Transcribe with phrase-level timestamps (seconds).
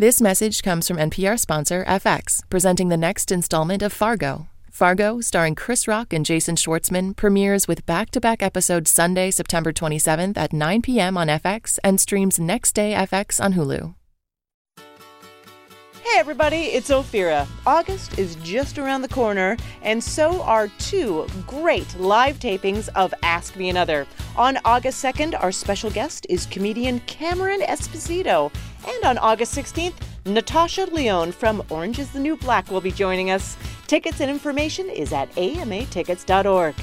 [0.00, 4.48] This message comes from NPR sponsor FX, presenting the next installment of Fargo.
[4.70, 9.74] Fargo, starring Chris Rock and Jason Schwartzman, premieres with back to back episodes Sunday, September
[9.74, 11.18] 27th at 9 p.m.
[11.18, 13.94] on FX and streams next day FX on Hulu.
[16.02, 17.46] Hey everybody, it's Ophira.
[17.66, 23.54] August is just around the corner, and so are two great live tapings of Ask
[23.54, 24.06] Me Another.
[24.34, 28.50] On August 2nd, our special guest is comedian Cameron Esposito.
[28.86, 29.94] And on August 16th,
[30.26, 33.56] Natasha Lyonne from Orange is the New Black will be joining us.
[33.86, 36.74] Tickets and information is at amatickets.org.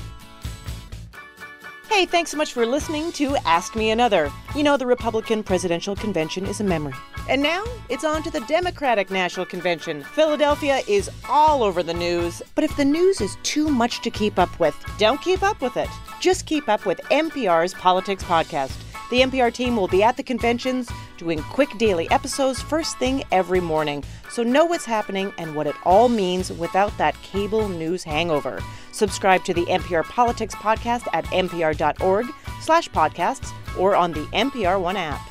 [1.90, 4.32] Hey, thanks so much for listening to Ask Me Another.
[4.56, 6.94] You know, the Republican presidential convention is a memory.
[7.30, 10.04] And now it's on to the Democratic National Convention.
[10.04, 14.38] Philadelphia is all over the news, but if the news is too much to keep
[14.38, 15.90] up with, don't keep up with it.
[16.20, 18.87] Just keep up with NPR's Politics Podcast.
[19.10, 23.62] The NPR team will be at the conventions doing quick daily episodes first thing every
[23.62, 24.04] morning.
[24.30, 28.62] So know what's happening and what it all means without that cable news hangover.
[28.92, 32.26] Subscribe to the NPR Politics Podcast at npr.org
[32.62, 35.22] slash podcasts or on the NPR One app.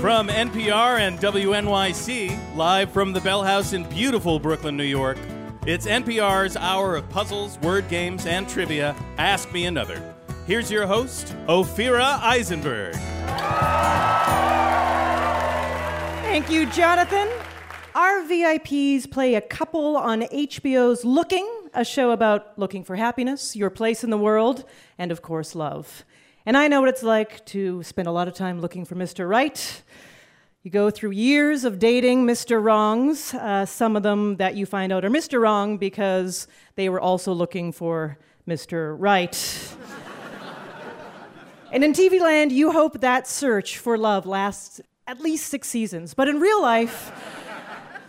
[0.00, 5.18] From NPR and WNYC, live from the Bell House in beautiful Brooklyn, New York,
[5.66, 8.94] it's NPR's hour of puzzles, word games, and trivia.
[9.18, 10.14] Ask Me Another.
[10.46, 12.94] Here's your host, Ophira Eisenberg.
[16.24, 17.28] Thank you, Jonathan.
[17.94, 23.70] Our VIPs play a couple on HBO's Looking, a show about looking for happiness, your
[23.70, 24.64] place in the world,
[24.98, 26.04] and of course, love.
[26.46, 29.28] And I know what it's like to spend a lot of time looking for Mr.
[29.28, 29.82] Right.
[30.64, 32.60] You go through years of dating Mr.
[32.60, 35.40] Wrongs, uh, some of them that you find out are Mr.
[35.40, 38.96] Wrong because they were also looking for Mr.
[38.98, 39.76] Right.
[41.72, 46.12] and in TV land, you hope that search for love lasts at least six seasons.
[46.12, 47.12] But in real life,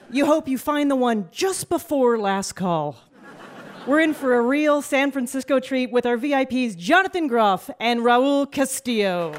[0.10, 3.00] you hope you find the one just before last call.
[3.86, 8.52] We're in for a real San Francisco treat with our VIPs, Jonathan Groff and Raul
[8.52, 9.34] Castillo.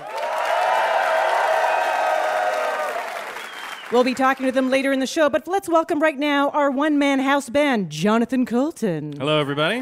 [3.92, 6.70] We'll be talking to them later in the show, but let's welcome right now our
[6.70, 9.14] one man house band, Jonathan Coulton.
[9.14, 9.78] Hello, everybody.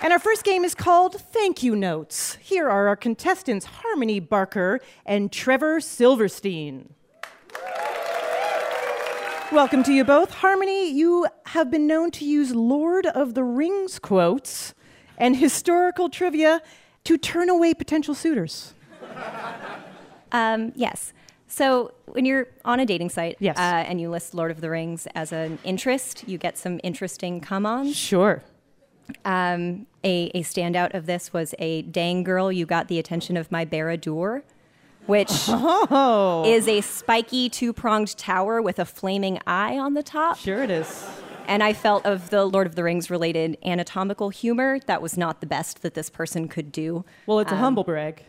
[0.00, 2.36] And our first game is called Thank You Notes.
[2.36, 6.94] Here are our contestants, Harmony Barker and Trevor Silverstein.
[9.50, 10.30] Welcome to you both.
[10.30, 14.72] Harmony, you have been known to use Lord of the Rings quotes
[15.18, 16.62] and historical trivia
[17.02, 18.74] to turn away potential suitors.
[20.30, 21.12] Um, yes.
[21.52, 23.58] So when you're on a dating site Yes.
[23.58, 27.40] uh, and you list Lord of the Rings as an interest, you get some interesting
[27.40, 27.96] come-ons.
[27.96, 28.42] Sure.
[29.24, 33.50] Um, a, a standout of this was a dang girl, you got the attention of
[33.50, 34.42] my Barad-dûr,
[35.06, 40.38] which Oh, is a spiky two-pronged tower with a flaming eye on the top.
[40.38, 41.04] sure it is.
[41.48, 45.40] And I felt of the Lord of the Rings related anatomical humor, that was not
[45.40, 47.04] the best that this person could do.
[47.26, 48.22] Well, it's a humble brag.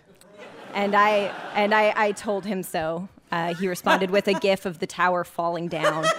[0.73, 3.07] And I and I, I told him so.
[3.31, 6.03] Uh, he responded with a gif of the tower falling down.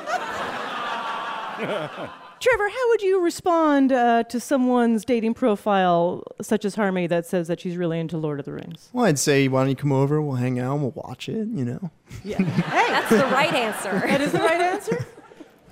[2.42, 7.46] Trevor, how would you respond uh, to someone's dating profile, such as Harmony, that says
[7.46, 8.88] that she's really into Lord of the Rings?
[8.92, 10.20] Well, I'd say, why don't you come over?
[10.20, 10.72] We'll hang out.
[10.72, 11.46] and We'll watch it.
[11.46, 11.90] You know.
[12.24, 12.38] Yeah.
[12.42, 13.92] hey, That's the right answer.
[13.92, 15.06] That is the right answer.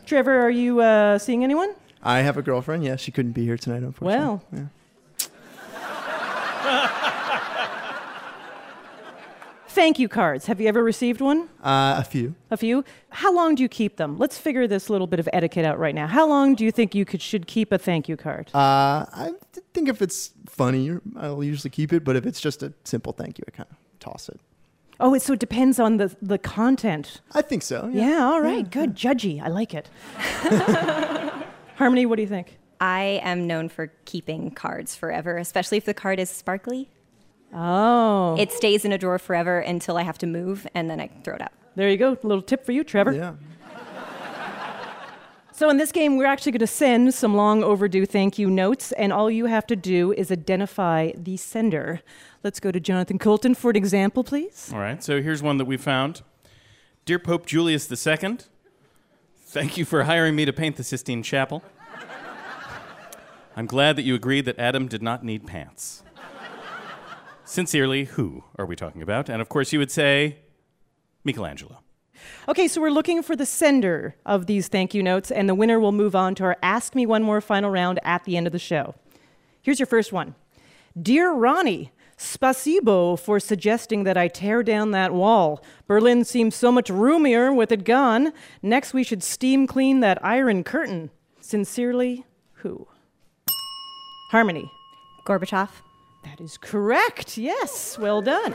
[0.07, 1.75] Trevor, are you uh, seeing anyone?
[2.03, 2.85] I have a girlfriend.
[2.85, 4.41] Yeah, she couldn't be here tonight, unfortunately.
[4.53, 4.71] Well.
[5.83, 6.87] yeah.
[9.71, 10.47] Thank you cards.
[10.47, 11.49] Have you ever received one?
[11.63, 12.35] Uh, a few.
[12.51, 12.85] A few?
[13.11, 14.19] How long do you keep them?
[14.19, 16.09] Let's figure this little bit of etiquette out right now.
[16.09, 18.51] How long do you think you could, should keep a thank you card?
[18.53, 19.33] Uh, I
[19.73, 22.03] think if it's funny, I'll usually keep it.
[22.03, 24.41] But if it's just a simple thank you, I kind of toss it.
[24.99, 27.21] oh, it, so it depends on the, the content.
[27.33, 27.89] I think so.
[27.93, 28.09] Yeah.
[28.09, 28.97] Yeah, all right, good.
[28.97, 29.41] Judgy.
[29.41, 29.89] I like it.
[31.77, 32.59] Harmony, what do you think?
[32.81, 36.89] I am known for keeping cards forever, especially if the card is sparkly.
[37.53, 38.37] Oh.
[38.39, 41.35] It stays in a drawer forever until I have to move, and then I throw
[41.35, 41.53] it out.
[41.75, 42.13] There you go.
[42.13, 43.13] A little tip for you, Trevor.
[43.13, 43.35] Yeah.
[45.53, 48.93] So in this game, we're actually going to send some long overdue thank you notes,
[48.93, 52.01] and all you have to do is identify the sender.
[52.43, 54.71] Let's go to Jonathan Coulton for an example, please.
[54.73, 56.23] All right, so here's one that we found.
[57.05, 58.39] Dear Pope Julius II,
[59.37, 61.63] thank you for hiring me to paint the Sistine Chapel.
[63.55, 66.03] I'm glad that you agreed that Adam did not need pants.
[67.51, 69.29] Sincerely, who are we talking about?
[69.29, 70.37] And of course, you would say
[71.25, 71.81] Michelangelo.
[72.47, 75.81] Okay, so we're looking for the sender of these thank you notes, and the winner
[75.81, 78.53] will move on to our Ask Me One More final round at the end of
[78.53, 78.95] the show.
[79.63, 80.37] Here's your first one
[81.03, 85.61] Dear Ronnie, Spasibo for suggesting that I tear down that wall.
[85.89, 88.33] Berlin seems so much roomier with it gone.
[88.63, 91.11] Next, we should steam clean that iron curtain.
[91.41, 92.87] Sincerely, who?
[94.31, 94.71] Harmony.
[95.27, 95.71] Gorbachev.
[96.23, 97.39] That is correct.
[97.39, 98.55] Yes, well done.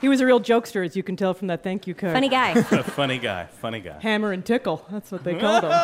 [0.00, 2.14] He was a real jokester, as you can tell from that thank you card.
[2.14, 2.50] Funny guy.
[2.58, 3.44] A funny guy.
[3.46, 3.98] Funny guy.
[4.00, 4.86] Hammer and tickle.
[4.90, 5.70] That's what they called him.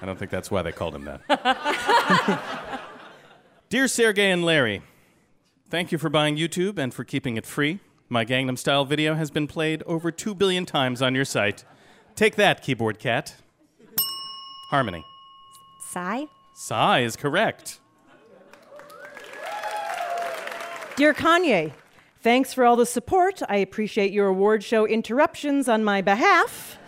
[0.00, 2.80] I don't think that's why they called him that.
[3.68, 4.82] Dear Sergey and Larry,
[5.68, 7.80] thank you for buying YouTube and for keeping it free.
[8.08, 11.64] My Gangnam Style video has been played over 2 billion times on your site.
[12.14, 13.34] Take that, keyboard cat.
[14.70, 15.04] Harmony.
[15.90, 16.24] Psy.
[16.54, 17.80] Sigh is correct.
[20.96, 21.72] Dear Kanye,
[22.20, 23.40] thanks for all the support.
[23.48, 26.78] I appreciate your award show interruptions on my behalf.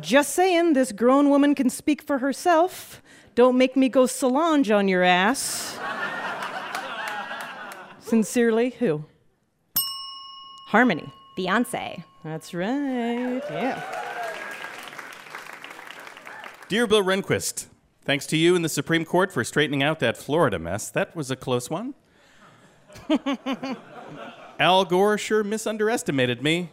[0.00, 3.02] Just saying, this grown woman can speak for herself.
[3.34, 5.76] Don't make me go Solange on your ass.
[7.98, 9.04] Sincerely, who?
[10.68, 11.12] Harmony.
[11.36, 12.04] Beyonce.
[12.22, 13.42] That's right.
[13.50, 13.82] Yeah.
[16.68, 17.66] Dear Bill Rehnquist,
[18.04, 20.90] thanks to you and the Supreme Court for straightening out that Florida mess.
[20.90, 21.94] That was a close one.
[24.58, 26.70] Al Gore sure misunderestimated me.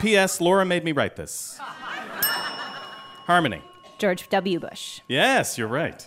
[0.00, 0.40] P.S.
[0.40, 1.56] Laura made me write this.
[1.58, 3.62] Harmony.
[3.98, 4.58] George W.
[4.58, 5.00] Bush.
[5.06, 6.06] Yes, you're right.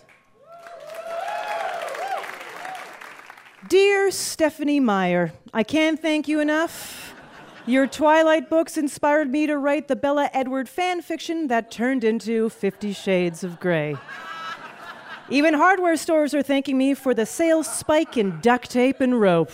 [3.69, 7.14] Dear Stephenie Meyer, I can't thank you enough.
[7.67, 12.47] Your Twilight books inspired me to write the Bella Edward fan fiction that turned into
[12.49, 13.95] Fifty Shades of Grey.
[15.31, 19.49] Even hardware stores are thanking me for the sales spike in duct tape and rope.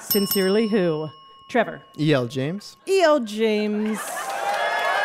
[0.00, 1.08] Sincerely, who?
[1.48, 1.82] Trevor.
[2.00, 2.26] E.L.
[2.26, 2.76] James.
[2.88, 3.20] E.L.
[3.20, 4.00] James.
[4.00, 4.98] I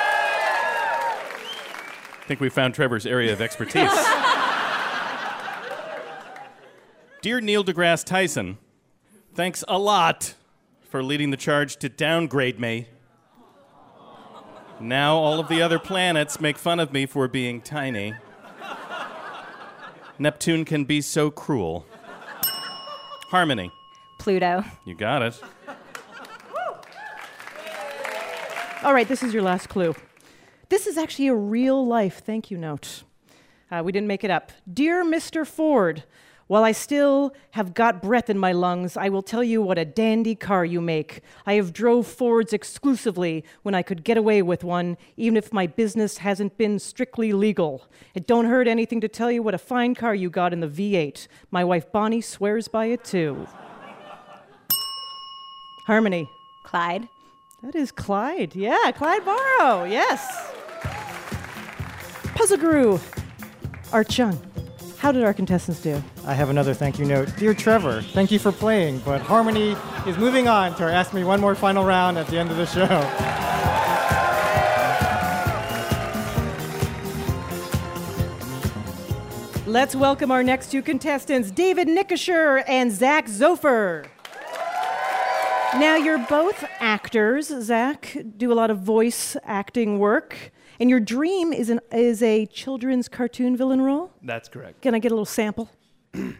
[2.25, 3.91] think we found Trevor's area of expertise.
[7.21, 8.57] Dear Neil deGrasse Tyson,
[9.35, 10.33] thanks a lot
[10.89, 12.87] for leading the charge to downgrade me.
[14.79, 18.13] Now all of the other planets make fun of me for being tiny.
[20.19, 21.85] Neptune can be so cruel.
[23.29, 23.71] Harmony,
[24.19, 24.63] Pluto.
[24.85, 25.39] you got it.
[28.83, 29.95] All right, this is your last clue.
[30.69, 33.03] This is actually a real life thank you note.
[33.69, 34.51] Uh, we didn't make it up.
[34.71, 35.45] Dear Mr.
[35.45, 36.03] Ford,
[36.47, 39.83] while I still have got breath in my lungs, I will tell you what a
[39.83, 41.21] dandy car you make.
[41.45, 45.67] I have drove Fords exclusively when I could get away with one, even if my
[45.67, 47.89] business hasn't been strictly legal.
[48.13, 50.67] It don't hurt anything to tell you what a fine car you got in the
[50.67, 51.27] V8.
[51.51, 53.45] My wife Bonnie swears by it too.
[55.85, 56.29] Harmony.
[56.63, 57.09] Clyde.
[57.61, 58.55] That is Clyde.
[58.55, 59.83] Yeah, Clyde Barrow.
[59.83, 60.53] Yes.
[62.35, 62.99] Puzzle Guru.
[63.91, 64.39] Art Chung.
[64.97, 66.01] How did our contestants do?
[66.27, 67.33] I have another thank you note.
[67.37, 71.23] Dear Trevor, thank you for playing, but Harmony is moving on to our Ask Me
[71.23, 72.85] One More Final Round at the end of the show.
[79.65, 84.07] Let's welcome our next two contestants, David Nickisher and Zach Zofer.
[85.75, 87.47] Now, you're both actors.
[87.47, 90.51] Zach, do a lot of voice acting work.
[90.77, 94.11] And your dream is, an, is a children's cartoon villain role?
[94.21, 94.81] That's correct.
[94.81, 95.69] Can I get a little sample?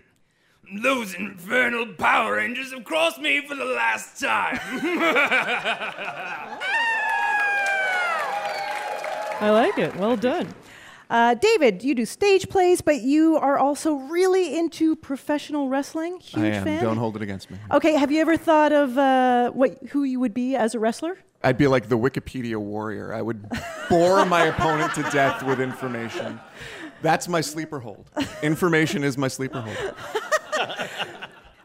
[0.83, 4.59] Those infernal Power Rangers have crossed me for the last time.
[9.39, 9.95] I like it.
[9.95, 10.53] Well done.
[11.09, 16.19] Uh, David, you do stage plays, but you are also really into professional wrestling.
[16.19, 16.63] Huge I am.
[16.65, 16.83] fan.
[16.83, 17.57] Don't hold it against me.
[17.71, 21.17] Okay, have you ever thought of uh, what who you would be as a wrestler?
[21.43, 23.13] I'd be like the Wikipedia warrior.
[23.13, 23.47] I would
[23.89, 26.39] bore my opponent to death with information.
[27.01, 28.09] That's my sleeper hold.
[28.41, 29.95] Information is my sleeper hold.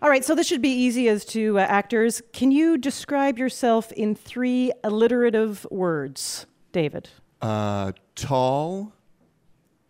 [0.02, 2.22] All right, so this should be easy as to uh, actors.
[2.32, 7.08] Can you describe yourself in three alliterative words, David?
[7.40, 8.92] Uh, tall,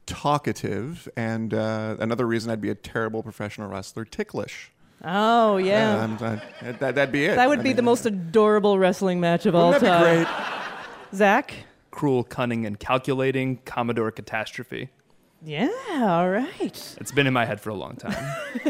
[0.04, 4.70] talkative, and uh, another reason I'd be a terrible professional wrestler, ticklish.
[5.04, 6.18] Oh yeah, I'm-
[6.60, 7.34] I- that, that'd be it.
[7.36, 10.18] that would I be mean, the most adorable wrestling match of all Wouldn't that time.
[10.18, 11.16] be great?
[11.18, 11.54] Zach.
[11.90, 14.90] Cruel, cunning, and calculating Commodore Catastrophe.
[15.44, 16.96] Yeah, all right.
[17.00, 18.12] It's been in my head for a long time.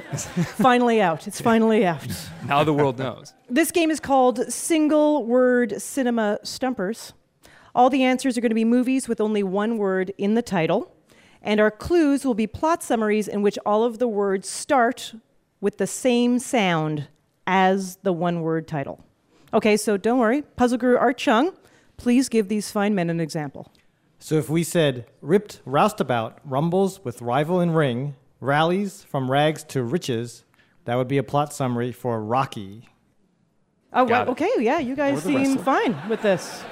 [0.57, 1.27] finally out.
[1.27, 2.07] It's finally out.
[2.47, 3.35] now the world knows.
[3.51, 7.13] This game is called Single Word Cinema Stumpers.
[7.75, 10.95] All the answers are going to be movies with only one word in the title.
[11.43, 15.13] And our clues will be plot summaries in which all of the words start
[15.61, 17.09] with the same sound
[17.47, 19.05] as the one word title.
[19.53, 20.41] Okay, so don't worry.
[20.43, 21.53] Puzzle Guru Art Chung,
[21.99, 23.71] please give these fine men an example.
[24.23, 29.83] So if we said ripped roustabout rumbles with rival in ring, rallies from rags to
[29.83, 30.45] riches,
[30.85, 32.89] that would be a plot summary for Rocky.
[33.93, 35.65] Oh, well, okay, yeah, you guys seem wrestler.
[35.65, 36.63] fine with this.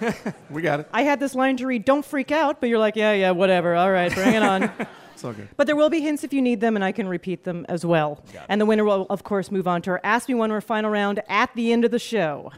[0.50, 0.88] We got it.
[0.92, 3.76] I had this line to read, don't freak out, but you're like, yeah, yeah, whatever,
[3.76, 4.68] all right, bring it on.
[5.12, 5.48] It's all good.
[5.56, 7.84] But there will be hints if you need them, and I can repeat them as
[7.84, 8.24] well.
[8.48, 10.90] And the winner will, of course, move on to our Ask Me One More final
[10.90, 12.52] round at the end of the show.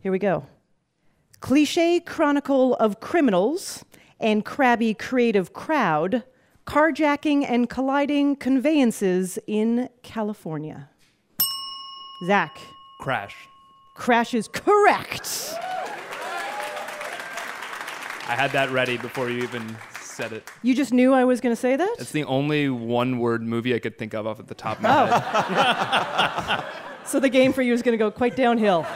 [0.00, 0.46] Here we go.
[1.42, 3.84] Cliche chronicle of criminals
[4.20, 6.22] and crabby creative crowd
[6.68, 10.88] carjacking and colliding conveyances in California.
[12.26, 12.56] Zach,
[13.00, 13.34] Crash.
[13.96, 15.54] crash is correct.
[18.28, 20.48] I had that ready before you even said it.
[20.62, 21.96] You just knew I was going to say that?
[21.98, 24.82] It's the only one word movie I could think of off at the top of
[24.84, 25.18] my oh.
[25.18, 26.64] head.
[27.04, 28.86] So the game for you is going to go quite downhill.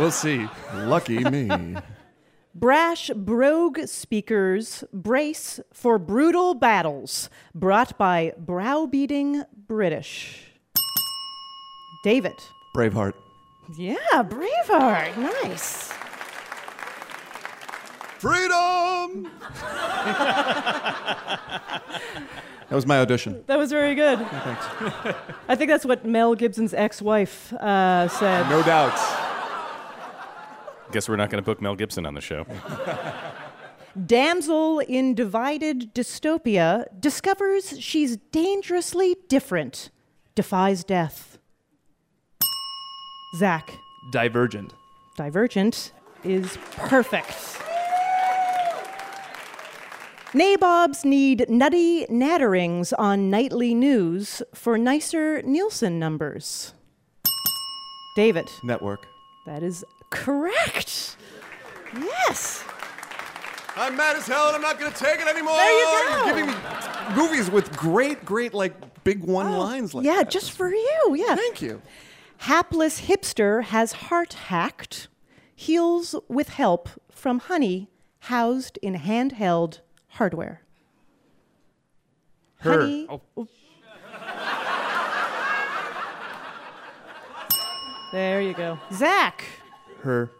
[0.00, 0.48] We'll see.
[0.74, 1.76] Lucky me.
[2.54, 10.52] Brash brogue speakers brace for brutal battles brought by browbeating British.
[12.02, 12.32] David.
[12.74, 13.12] Braveheart.
[13.76, 15.18] Yeah, Braveheart.
[15.44, 15.92] Nice.
[18.18, 19.30] Freedom!
[22.70, 23.44] That was my audition.
[23.48, 24.18] That was very good.
[24.18, 24.64] Thanks.
[25.46, 28.48] I think that's what Mel Gibson's ex wife uh, said.
[28.48, 29.29] No doubts.
[30.92, 32.46] Guess we're not going to book Mel Gibson on the show.
[34.06, 39.90] Damsel in divided dystopia discovers she's dangerously different,
[40.34, 41.38] defies death.
[43.36, 43.72] Zach.
[44.12, 44.74] Divergent.
[45.16, 45.92] Divergent
[46.24, 47.36] is perfect.
[50.32, 56.74] Nabobs need nutty natterings on nightly news for nicer Nielsen numbers.
[58.14, 58.48] David.
[58.62, 59.06] Network.
[59.46, 61.16] That is correct.
[61.94, 62.64] Yes.
[63.76, 65.54] I'm mad as hell and I'm not going to take it anymore.
[65.54, 66.16] There you go.
[66.16, 66.54] You're giving me
[67.16, 68.74] movies with great, great, like,
[69.04, 70.30] big one oh, lines like Oh, yeah, that.
[70.30, 71.14] just for you.
[71.16, 71.34] Yeah.
[71.34, 71.80] Thank you.
[72.38, 75.08] Hapless hipster has heart hacked,
[75.54, 77.88] heals with help from honey
[78.24, 80.62] housed in handheld hardware.
[82.58, 82.80] Her.
[82.80, 83.06] Honey.
[83.08, 83.46] Oh.
[88.12, 88.78] There you go.
[88.92, 89.44] Zach.
[90.02, 90.30] Her.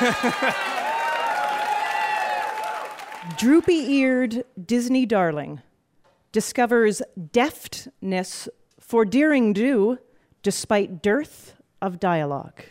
[3.38, 5.60] Droopy eared Disney darling
[6.32, 7.02] discovers
[7.32, 8.48] deftness
[8.78, 9.98] for daring do
[10.42, 12.62] despite dearth of dialogue.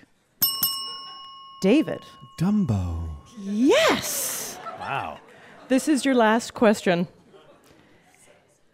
[1.62, 2.00] David.
[2.40, 3.10] Dumbo.
[3.38, 4.58] Yes.
[4.80, 5.20] Wow.
[5.68, 7.08] This is your last question.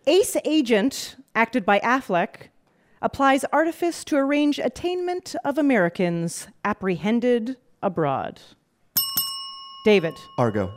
[0.08, 2.50] Ace Agent, acted by Affleck,
[3.06, 8.42] applies artifice to arrange attainment of Americans apprehended abroad.
[9.86, 10.16] David.
[10.40, 10.74] Argo.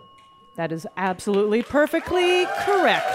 [0.59, 3.07] That is absolutely perfectly correct.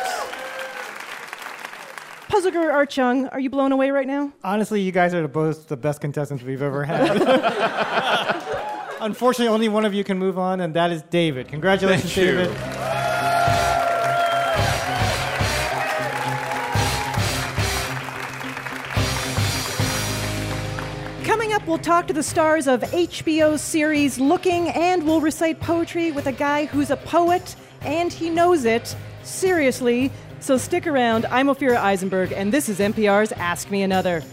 [2.27, 4.34] Puzzle Guru Art Chung, are you blown away right now?
[4.43, 7.12] Honestly, you guys are both the best contestants we've ever had.
[9.01, 11.50] Unfortunately, only one of you can move on, and that is David.
[11.50, 12.27] Congratulations, Thank.
[12.27, 12.58] David.
[12.58, 12.72] Coming
[21.63, 26.27] up, we'll talk to the stars of HBO's series Looking, and we'll recite poetry with
[26.27, 28.96] a guy who's a poet and he knows it.
[29.24, 30.12] Seriously.
[30.39, 31.25] So stick around.
[31.27, 34.24] I'm Ophira Eisenberg, and this is NPR's Ask Me Another.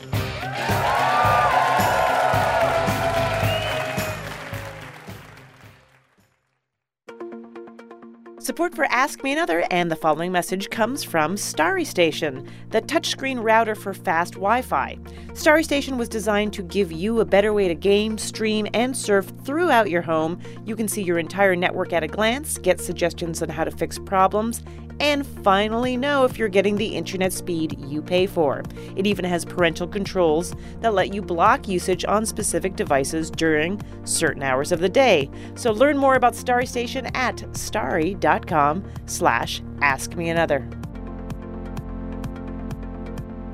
[8.50, 13.40] Support for Ask Me Another and the following message comes from Starry Station, the touchscreen
[13.40, 14.98] router for fast Wi Fi.
[15.34, 19.30] Starry Station was designed to give you a better way to game, stream, and surf
[19.44, 20.40] throughout your home.
[20.64, 24.00] You can see your entire network at a glance, get suggestions on how to fix
[24.00, 24.62] problems,
[25.00, 28.62] and finally know if you're getting the internet speed you pay for.
[28.96, 34.42] It even has parental controls that let you block usage on specific devices during certain
[34.42, 35.30] hours of the day.
[35.54, 40.68] So learn more about Starry Station at starry.com slash ask me another.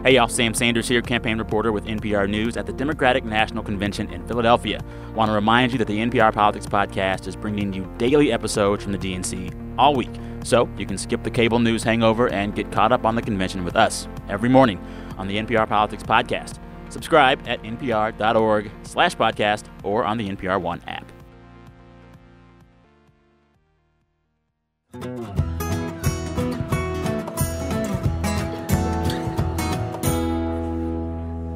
[0.07, 4.09] Hey y'all, Sam Sanders here, campaign reporter with NPR News at the Democratic National Convention
[4.13, 4.81] in Philadelphia.
[5.17, 8.93] Want to remind you that the NPR Politics Podcast is bringing you daily episodes from
[8.93, 10.13] the DNC all week.
[10.47, 13.65] So you can skip the cable news hangover and get caught up on the convention
[13.65, 14.81] with us every morning
[15.19, 16.61] on the NPR Politics Podcast.
[16.89, 21.11] Subscribe at npr.org slash podcast or on the NPR One app.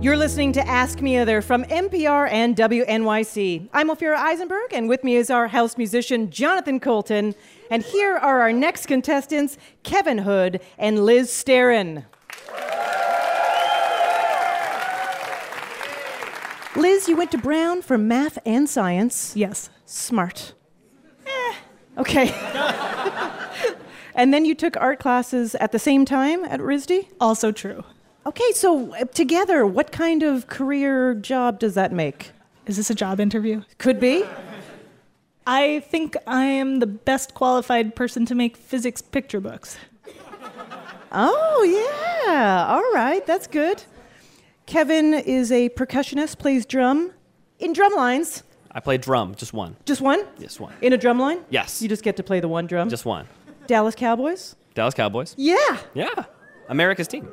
[0.02, 3.68] You're listening to Ask Me Another from NPR and WNYC.
[3.73, 7.37] I'm Ophira Eisenberg, and with me is our house musician, Jonathan Coulton.
[7.71, 12.05] And here are our next contestants, Kevin Hood and Liz Starin.
[16.75, 19.37] Liz, you went to Brown for math and science.
[19.37, 19.71] Yes.
[19.87, 20.55] Smart.
[21.27, 21.55] Eh,
[21.99, 22.33] okay.
[24.15, 27.07] and then you took art classes at the same time at RISD?
[27.21, 27.85] Also true.
[28.27, 32.33] Okay, so uh, together, what kind of career job does that make?
[32.67, 33.62] Is this a job interview?
[33.79, 34.25] Could be.
[35.47, 39.78] I think I am the best qualified person to make physics picture books.
[41.12, 41.62] Oh,
[42.26, 42.66] yeah.
[42.68, 43.82] All right, that's good.
[44.66, 47.12] Kevin is a percussionist, plays drum.
[47.59, 49.76] In drum lines, I play drum, just one.
[49.85, 50.25] just one?
[50.38, 50.73] Yes, one.
[50.80, 51.40] In a drum line?
[51.50, 51.82] Yes.
[51.82, 52.88] You just get to play the one drum?
[52.88, 53.26] Just one.
[53.66, 54.54] Dallas Cowboys?
[54.75, 55.35] Dallas Cowboys.
[55.37, 55.78] Yeah.
[55.94, 56.25] Yeah.
[56.68, 57.28] America's team.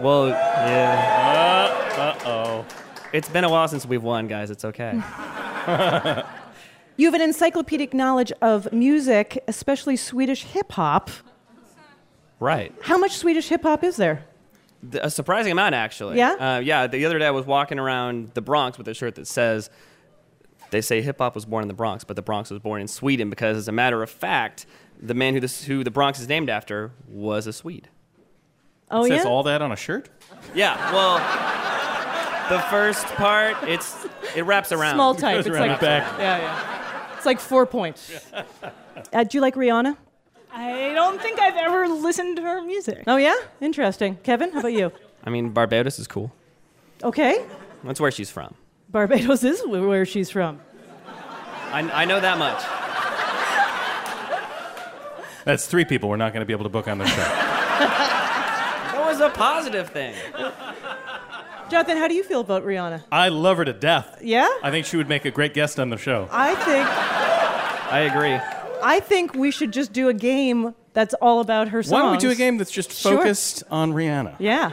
[0.00, 2.16] Well, yeah.
[2.24, 2.66] Uh oh.
[3.12, 4.50] It's been a while since we've won, guys.
[4.50, 5.00] It's okay.
[6.96, 11.10] You have an encyclopedic knowledge of music, especially Swedish hip hop.
[12.40, 12.72] right.
[12.82, 14.24] How much Swedish hip hop is there?
[14.90, 16.18] Th- A surprising amount, actually.
[16.18, 16.32] Yeah?
[16.32, 16.86] Uh, yeah.
[16.86, 19.70] The other day I was walking around the Bronx with a shirt that says,
[20.70, 22.86] "They say hip hop was born in the Bronx, but the Bronx was born in
[22.88, 24.66] Sweden." Because, as a matter of fact,
[25.02, 27.88] the man who, this, who the Bronx is named after was a Swede.
[28.90, 29.30] Oh, it Says yeah?
[29.30, 30.10] all that on a shirt?
[30.54, 30.92] Yeah.
[30.92, 31.16] Well,
[32.50, 34.94] the first part, it's it wraps around.
[34.94, 35.36] Small type.
[35.36, 36.18] Goes It's like, the back.
[36.18, 36.73] yeah, yeah.
[37.24, 38.12] It's like four points.
[39.10, 39.96] Uh, do you like Rihanna?
[40.52, 43.04] I don't think I've ever listened to her music.
[43.06, 43.34] Oh, yeah?
[43.62, 44.18] Interesting.
[44.22, 44.92] Kevin, how about you?
[45.24, 46.30] I mean, Barbados is cool.
[47.02, 47.42] Okay.
[47.82, 48.54] That's where she's from.
[48.90, 50.60] Barbados is where she's from.
[51.72, 52.62] I, I know that much.
[55.46, 58.20] That's three people we're not going to be able to book on the show.
[58.94, 60.14] That was a positive thing.
[61.74, 63.02] Jonathan, how do you feel about Rihanna?
[63.10, 64.20] I love her to death.
[64.22, 64.48] Yeah?
[64.62, 66.28] I think she would make a great guest on the show.
[66.30, 66.86] I think
[67.92, 68.38] I agree.
[68.80, 71.90] I think we should just do a game that's all about her songs.
[71.92, 73.16] Why don't we do a game that's just Sure.
[73.16, 74.36] focused on Rihanna?
[74.38, 74.70] Yeah.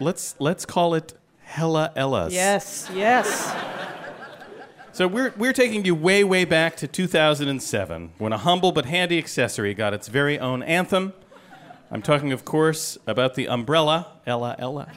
[0.00, 2.34] Let's let's call it Hella Ellas.
[2.34, 3.56] Yes, yes.
[4.92, 9.16] So we're we're taking you way way back to 2007 when a humble but handy
[9.16, 11.14] accessory got its very own anthem.
[11.94, 14.88] I'm talking, of course, about the umbrella, Ella Ella.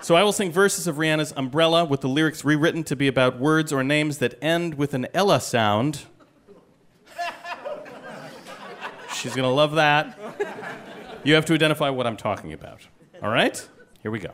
[0.00, 3.38] So I will sing verses of Rihanna's Umbrella with the lyrics rewritten to be about
[3.38, 6.06] words or names that end with an Ella sound.
[9.12, 10.18] She's gonna love that.
[11.22, 12.86] You have to identify what I'm talking about.
[13.22, 13.68] All right?
[14.00, 14.30] Here we go.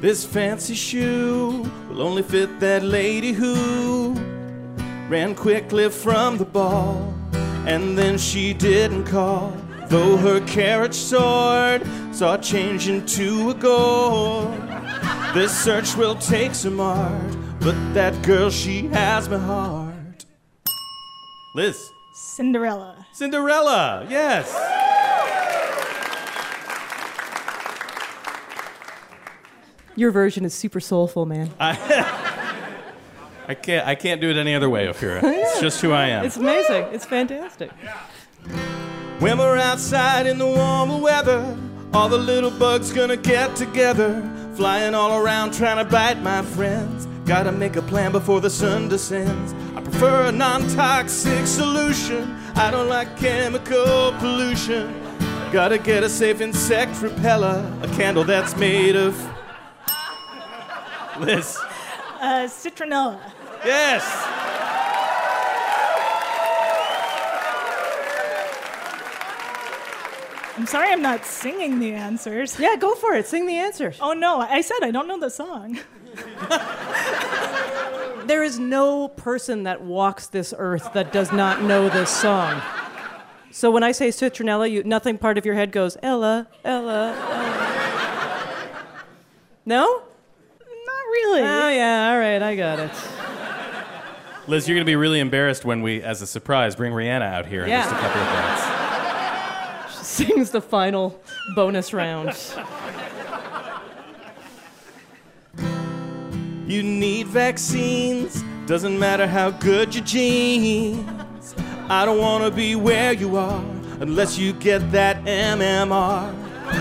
[0.00, 4.14] This fancy shoe will only fit that lady who
[5.10, 7.12] ran quickly from the ball,
[7.68, 9.52] and then she didn't call.
[9.88, 14.50] Though her carriage soared, saw change into a goal.
[15.34, 20.24] This search will take some art, but that girl, she has my heart.
[21.54, 21.90] Liz.
[22.14, 23.06] Cinderella.
[23.12, 24.48] Cinderella, yes.
[29.94, 31.50] Your version is super soulful, man.
[31.60, 31.74] I
[33.54, 35.20] can't I can't do it any other way, Ophira.
[35.22, 36.24] It's just who I am.
[36.24, 36.84] It's amazing.
[36.92, 37.70] It's fantastic.
[39.18, 41.56] When we're outside in the warmer weather,
[41.92, 44.22] all the little bugs gonna get together,
[44.54, 47.06] flying all around trying to bite my friends.
[47.26, 49.54] Gotta make a plan before the sun descends.
[49.76, 52.36] I prefer a non toxic solution.
[52.54, 54.94] I don't like chemical pollution.
[55.52, 59.14] Gotta get a safe insect repeller, a candle that's made of.
[61.18, 61.58] Liz.
[62.20, 63.18] Uh, citronella.
[63.64, 64.04] Yes!
[70.56, 72.58] I'm sorry I'm not singing the answers.
[72.58, 73.26] Yeah, go for it.
[73.26, 73.98] Sing the answers.
[74.00, 75.78] Oh no, I said I don't know the song.
[78.28, 82.60] There is no person that walks this earth that does not know this song.
[83.50, 88.76] So when I say citronella, you, nothing part of your head goes, Ella, Ella, Ella.
[89.64, 90.02] No?
[90.60, 91.40] Not really.
[91.40, 92.90] Oh, yeah, all right, I got it.
[94.48, 97.64] Liz, you're gonna be really embarrassed when we, as a surprise, bring Rihanna out here
[97.64, 97.82] in Yeah.
[97.82, 98.62] just a couple of minutes.
[100.18, 101.20] She sings the final
[101.54, 102.34] bonus round.
[106.66, 111.54] You need vaccines, doesn't matter how good your genes.
[111.88, 113.62] I don't wanna be where you are
[114.00, 116.32] unless you get that MMR.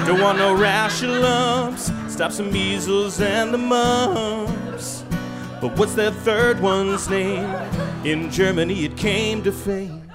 [0.06, 4.54] Don't want no rash lumps, stop some measles and the mumps.
[5.60, 7.50] But what's that third one's name?
[8.06, 10.12] In Germany it came to fame.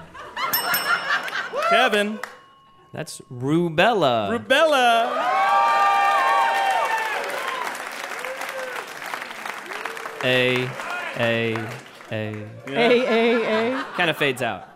[1.69, 2.19] Kevin.
[2.93, 4.39] That's rubella.
[4.39, 5.09] Rubella.
[10.23, 10.69] A,
[11.17, 11.55] A,
[12.11, 12.47] A.
[12.69, 13.83] A, A, A.
[13.97, 14.69] Kind of fades out.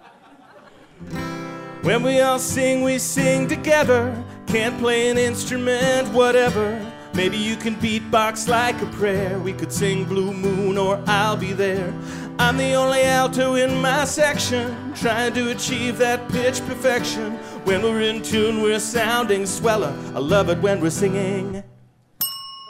[1.84, 4.14] When we all sing, we sing together.
[4.48, 6.82] Can't play an instrument, whatever.
[7.18, 9.40] Maybe you can beatbox like a prayer.
[9.40, 11.92] We could sing Blue Moon or I'll Be There.
[12.38, 17.32] I'm the only alto in my section, trying to achieve that pitch perfection.
[17.66, 19.98] When we're in tune, we're sounding sweller.
[20.14, 21.64] I love it when we're singing.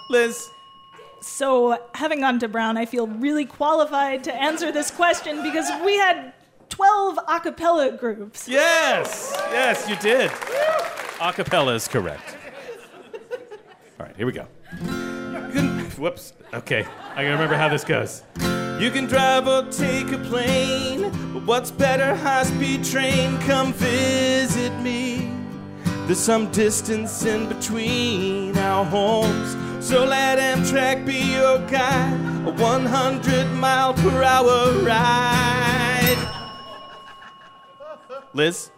[0.10, 0.48] Liz.
[1.20, 5.98] So, having gone to Brown, I feel really qualified to answer this question because we
[5.98, 6.32] had
[6.70, 8.48] 12 a cappella groups.
[8.48, 10.32] Yes, yes, you did.
[11.20, 12.37] Acapella is correct.
[14.00, 14.46] All right, here we go.
[14.80, 16.34] Can- whoops.
[16.54, 18.24] Okay, I gotta remember how this goes.
[18.80, 21.02] You can drive or take a plane,
[21.34, 23.40] but what's better, high speed train?
[23.40, 25.32] Come visit me.
[26.06, 32.14] There's some distance in between our homes, so let Amtrak be your guide.
[32.48, 36.18] A 100 mile per hour ride.
[38.34, 38.70] Liz?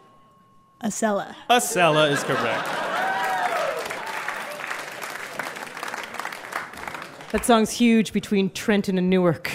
[0.82, 1.36] Acela.
[1.50, 2.79] Acela is correct.
[7.32, 9.48] That song's huge between Trenton and Newark.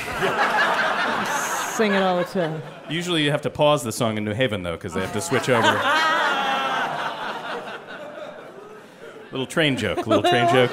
[1.74, 2.62] Sing it all the time.
[2.88, 5.20] Usually you have to pause the song in New Haven, though, because they have to
[5.20, 5.66] switch over.
[9.32, 10.70] little train joke, little train joke,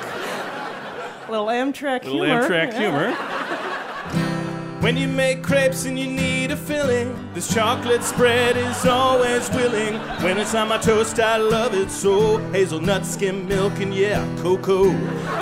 [1.27, 2.43] Little Amtrak little humor.
[2.47, 2.79] Amtrak Yeah.
[2.79, 3.17] humor.
[4.81, 9.93] When you make crepes and you need a filling, this chocolate spread is always willing.
[10.23, 12.39] When it's on my toast, I love it so.
[12.51, 14.85] Hazelnut, skim milk, and yeah, cocoa.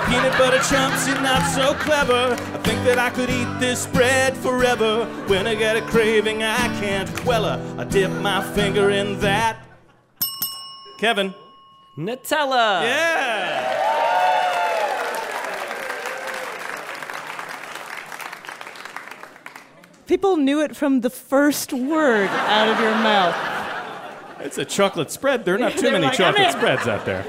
[0.07, 2.33] Peanut butter chunks, you're not so clever.
[2.33, 5.05] I think that I could eat this bread forever.
[5.27, 7.75] When I get a craving, I can't quell her.
[7.77, 9.57] I dip my finger in that.
[10.99, 11.33] Kevin.
[11.97, 12.83] Nutella.
[12.83, 13.88] Yeah.
[20.09, 23.35] People knew it from the first word out of your mouth.
[24.39, 25.45] It's a chocolate spread.
[25.45, 27.23] There are not too many like, chocolate spreads out there.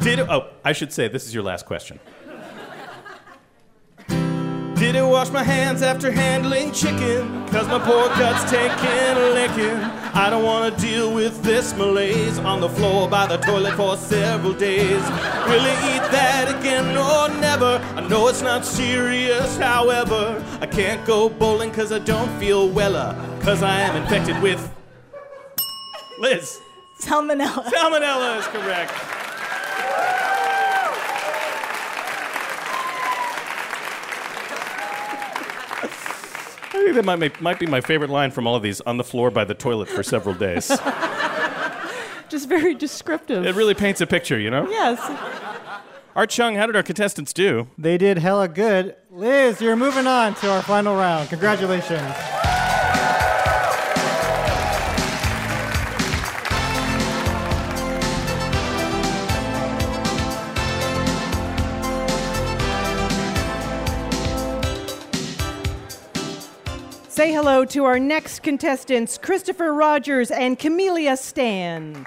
[0.00, 1.98] Did oh, I should say this is your last question.
[4.06, 7.48] Did it wash my hands after handling chicken?
[7.48, 9.78] Cause my poor gut's taking a licking.
[10.14, 14.52] I don't wanna deal with this malaise on the floor by the toilet for several
[14.52, 15.02] days.
[15.48, 15.64] Will
[18.08, 20.42] know it's not serious, however.
[20.60, 23.14] I can't go bowling cause I don't feel weller.
[23.42, 24.74] Cause I am infected with.
[26.18, 26.60] Liz.
[27.00, 27.64] Salmonella.
[27.64, 28.92] Salmonella is correct.
[35.80, 38.96] I think that might, make, might be my favorite line from all of these on
[38.96, 40.68] the floor by the toilet for several days.
[42.28, 43.46] Just very descriptive.
[43.46, 44.68] it really paints a picture, you know?
[44.68, 44.98] Yes.
[46.16, 47.68] Art Chung, how did our contestants do?
[47.78, 48.96] They did hella good.
[49.10, 51.28] Liz, you're moving on to our final round.
[51.28, 52.12] Congratulations.
[67.08, 72.06] Say hello to our next contestants, Christopher Rogers and Camelia Stan.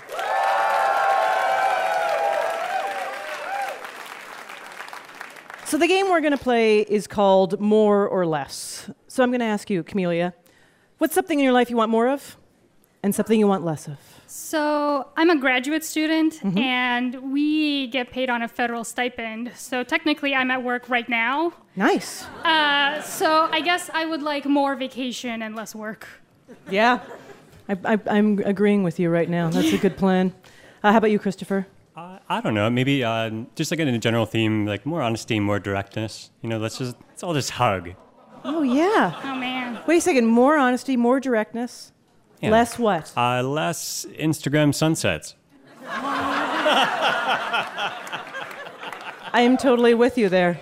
[5.71, 8.89] So the game we're going to play is called More or Less.
[9.07, 10.33] So I'm going to ask you, Camellia,
[10.97, 12.35] what's something in your life you want more of
[13.01, 13.97] and something you want less of?
[14.27, 16.59] So I'm a graduate student, Mhm.
[16.59, 19.53] and we get paid on a federal stipend.
[19.55, 21.53] So technically, I'm at work right now.
[21.77, 22.25] Nice.
[22.43, 26.05] Uh, so I guess I would like more vacation and less work.
[26.69, 26.99] Yeah.
[27.69, 29.49] I, I, I'm agreeing with you right now.
[29.49, 30.33] That's a good plan.
[30.83, 31.65] Uh, how about you, Christopher?
[31.95, 32.69] I don't know.
[32.69, 36.31] Maybe uh, just like in a general theme, like more honesty, more directness.
[36.41, 37.91] You know, let's just let's all just hug.
[38.43, 39.19] Oh, yeah.
[39.23, 39.79] Oh, man.
[39.87, 40.25] Wait a second.
[40.25, 41.91] More honesty, more directness.
[42.41, 42.49] Yeah.
[42.49, 43.13] Less what?
[43.15, 45.35] Uh, less Instagram sunsets.
[49.33, 50.59] I am totally with you there.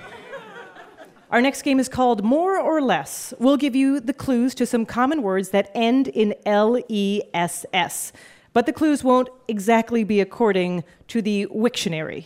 [1.32, 3.34] Our next game is called More or Less.
[3.39, 7.65] We'll give you the clues to some common words that end in L E S
[7.72, 8.12] S.
[8.54, 12.26] But the clues won't exactly be according to the Wiktionary.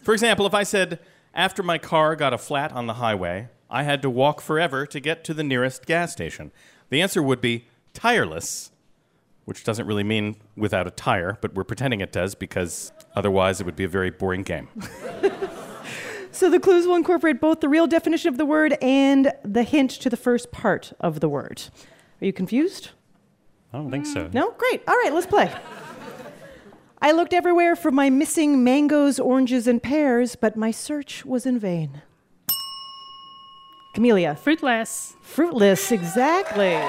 [0.00, 0.98] For example, if I said,
[1.34, 5.00] after my car got a flat on the highway, I had to walk forever to
[5.00, 6.52] get to the nearest gas station,
[6.90, 8.70] the answer would be tireless,
[9.46, 13.64] which doesn't really mean without a tire, but we're pretending it does because otherwise it
[13.64, 14.68] would be a very boring game.
[16.34, 19.90] So the clues will incorporate both the real definition of the word and the hint
[19.90, 21.64] to the first part of the word.
[22.22, 22.90] Are you confused?
[23.72, 24.26] I don't think so.
[24.26, 24.50] Mm, no?
[24.52, 24.82] Great.
[24.86, 25.50] All right, let's play.
[27.00, 31.58] I looked everywhere for my missing mangoes, oranges, and pears, but my search was in
[31.58, 32.02] vain.
[33.94, 34.36] Camellia.
[34.36, 35.16] Fruitless.
[35.20, 36.80] Fruitless, exactly.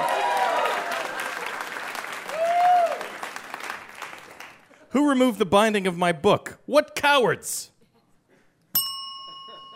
[4.89, 6.59] Who removed the binding of my book?
[6.65, 7.71] What cowards?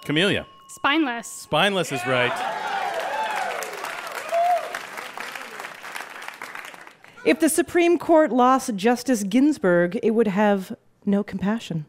[0.06, 0.46] Camellia.
[0.70, 1.28] Spineless.
[1.28, 2.77] Spineless is right.
[7.26, 10.76] If the Supreme Court lost Justice Ginsburg, it would have
[11.06, 11.86] no compassion.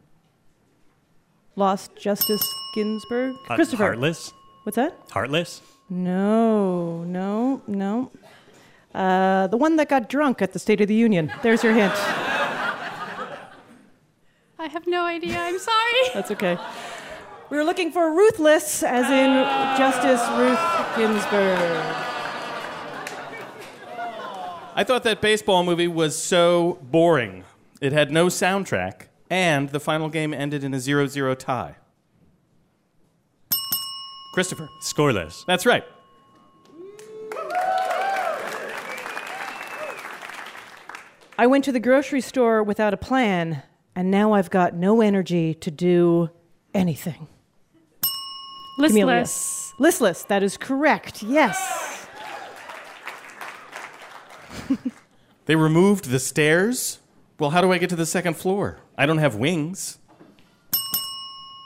[1.55, 2.43] Lost Justice
[2.75, 3.35] Ginsburg?
[3.49, 3.83] Uh, Christopher.
[3.83, 4.33] Heartless?
[4.63, 4.97] What's that?
[5.11, 5.61] Heartless?
[5.89, 8.11] No, no, no.
[8.93, 11.31] Uh, the one that got drunk at the State of the Union.
[11.41, 11.93] There's your hint.
[14.61, 15.37] I have no idea.
[15.39, 16.01] I'm sorry.
[16.13, 16.57] That's okay.
[17.49, 19.33] We were looking for ruthless, as in
[19.77, 20.59] Justice Ruth
[20.97, 22.08] Ginsburg.
[24.79, 27.43] I thought that baseball movie was so boring.
[27.81, 31.75] It had no soundtrack, and the final game ended in a 0 0 tie.
[34.33, 34.69] Christopher.
[34.81, 35.45] Scoreless.
[35.45, 35.83] That's right.
[41.37, 43.63] I went to the grocery store without a plan,
[43.97, 46.29] and now I've got no energy to do
[46.73, 47.27] anything.
[48.77, 49.23] Camellia.
[49.23, 49.73] Listless.
[49.77, 51.98] Listless, that is correct, yes.
[55.49, 56.99] They removed the stairs?
[57.39, 58.77] Well, how do I get to the second floor?
[58.95, 59.97] I don't have wings.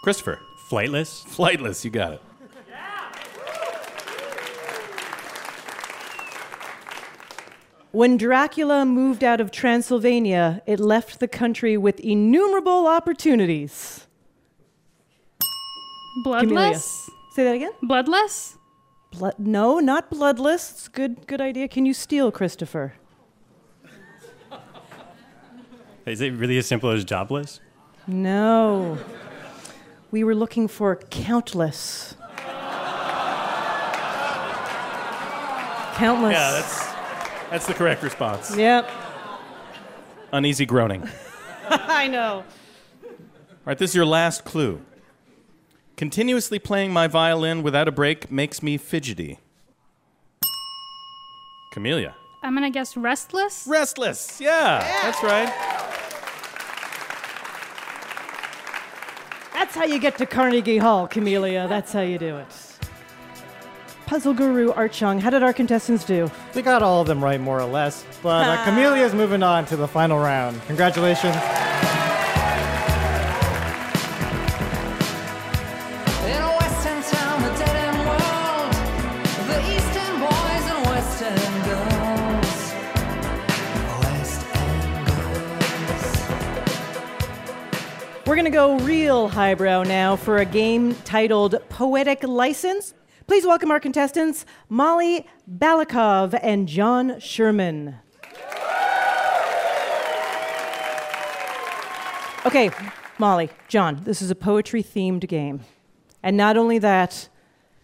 [0.06, 0.40] Christopher.
[0.70, 1.26] Flightless?
[1.26, 2.22] Flightless, you got it.
[7.92, 14.08] When Dracula moved out of Transylvania, it left the country with innumerable opportunities.
[16.24, 16.48] Camellia.
[16.48, 17.10] Bloodless.
[17.36, 17.74] Say that again?
[17.82, 18.58] Bloodless.
[19.14, 19.36] Blood?
[19.38, 20.72] No, not bloodless.
[20.72, 21.68] It's good, good idea.
[21.68, 22.94] Can you steal, Christopher?
[26.06, 27.60] Is it really as simple as jobless?
[28.08, 28.98] No.
[30.10, 32.16] We were looking for countless.
[35.96, 36.34] Countless.
[36.34, 36.86] Yeah, that's,
[37.52, 38.58] that's the correct response.
[38.58, 38.90] Yep.
[40.32, 41.08] Uneasy groaning.
[41.70, 42.44] I know.
[43.04, 43.12] All
[43.66, 44.82] right, this is your last clue.
[45.96, 49.40] Continuously playing my violin without a break makes me fidgety.
[51.72, 52.16] Camellia.
[52.42, 53.66] I'm gonna guess restless.
[53.68, 54.42] Restless.
[54.42, 55.48] Yeah, that's right.
[59.54, 61.68] That's how you get to Carnegie Hall, Camellia.
[61.68, 62.48] That's how you do it.
[64.06, 66.30] Puzzle Guru Art Chung, how did our contestants do?
[66.52, 68.06] They got all of them right, more or less.
[68.22, 70.62] But uh, Camelia's moving on to the final round.
[70.68, 71.36] Congratulations.
[88.34, 92.96] We're going to go real highbrow now for a game titled Poetic License.
[93.28, 97.98] Please welcome our contestants, Molly Balakov and John Sherman.
[102.44, 102.72] Okay,
[103.20, 105.60] Molly, John, this is a poetry themed game.
[106.24, 107.30] And not only that,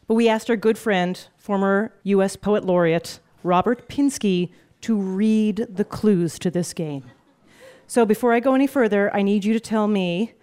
[0.08, 2.36] but we asked our good friend, former U.S.
[2.36, 7.04] Poet Laureate Robert Pinsky, to read the clues to this game.
[7.86, 10.34] So before I go any further, I need you to tell me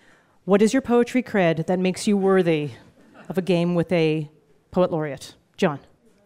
[0.46, 2.70] what is your poetry cred that makes you worthy
[3.28, 4.30] of a game with a
[4.70, 5.35] poet laureate?
[5.56, 5.80] John.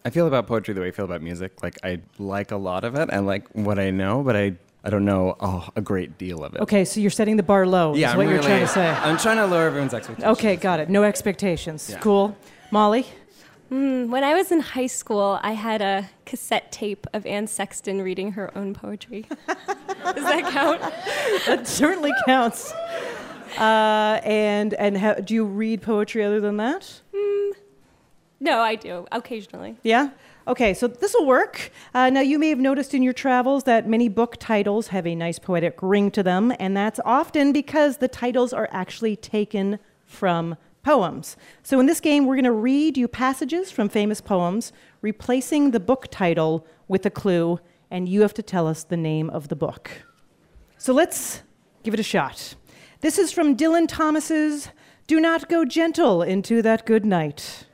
[0.05, 1.61] I feel about poetry the way I feel about music.
[1.61, 3.09] Like I like a lot of it.
[3.11, 4.53] I like what I know, but I
[4.83, 6.61] I don't know oh, a great deal of it.
[6.61, 8.87] Okay, so you're setting the bar low, yeah, is I'm what you're trying to say.
[8.89, 10.37] I'm trying to lower everyone's expectations.
[10.37, 10.89] Okay, got it.
[10.89, 11.89] No expectations.
[11.89, 11.99] Yeah.
[11.99, 12.35] Cool.
[12.71, 13.05] Molly?
[13.71, 18.01] Mm, when I was in high school, I had a cassette tape of Anne Sexton
[18.01, 19.25] reading her own poetry.
[19.47, 20.81] Does that count?
[21.45, 22.73] that certainly counts.
[23.57, 27.01] Uh, and and ha- do you read poetry other than that?
[27.13, 27.51] Mm,
[28.39, 29.77] no, I do occasionally.
[29.83, 30.09] Yeah?
[30.47, 31.71] Okay, so this will work.
[31.93, 35.13] Uh, now, you may have noticed in your travels that many book titles have a
[35.13, 40.57] nice poetic ring to them, and that's often because the titles are actually taken from
[40.83, 41.37] poems.
[41.61, 45.79] So, in this game, we're going to read you passages from famous poems, replacing the
[45.79, 47.59] book title with a clue,
[47.91, 49.91] and you have to tell us the name of the book.
[50.79, 51.43] So, let's
[51.83, 52.55] give it a shot.
[53.01, 54.69] This is from Dylan Thomas's
[55.07, 57.65] Do Not Go Gentle into That Good Night.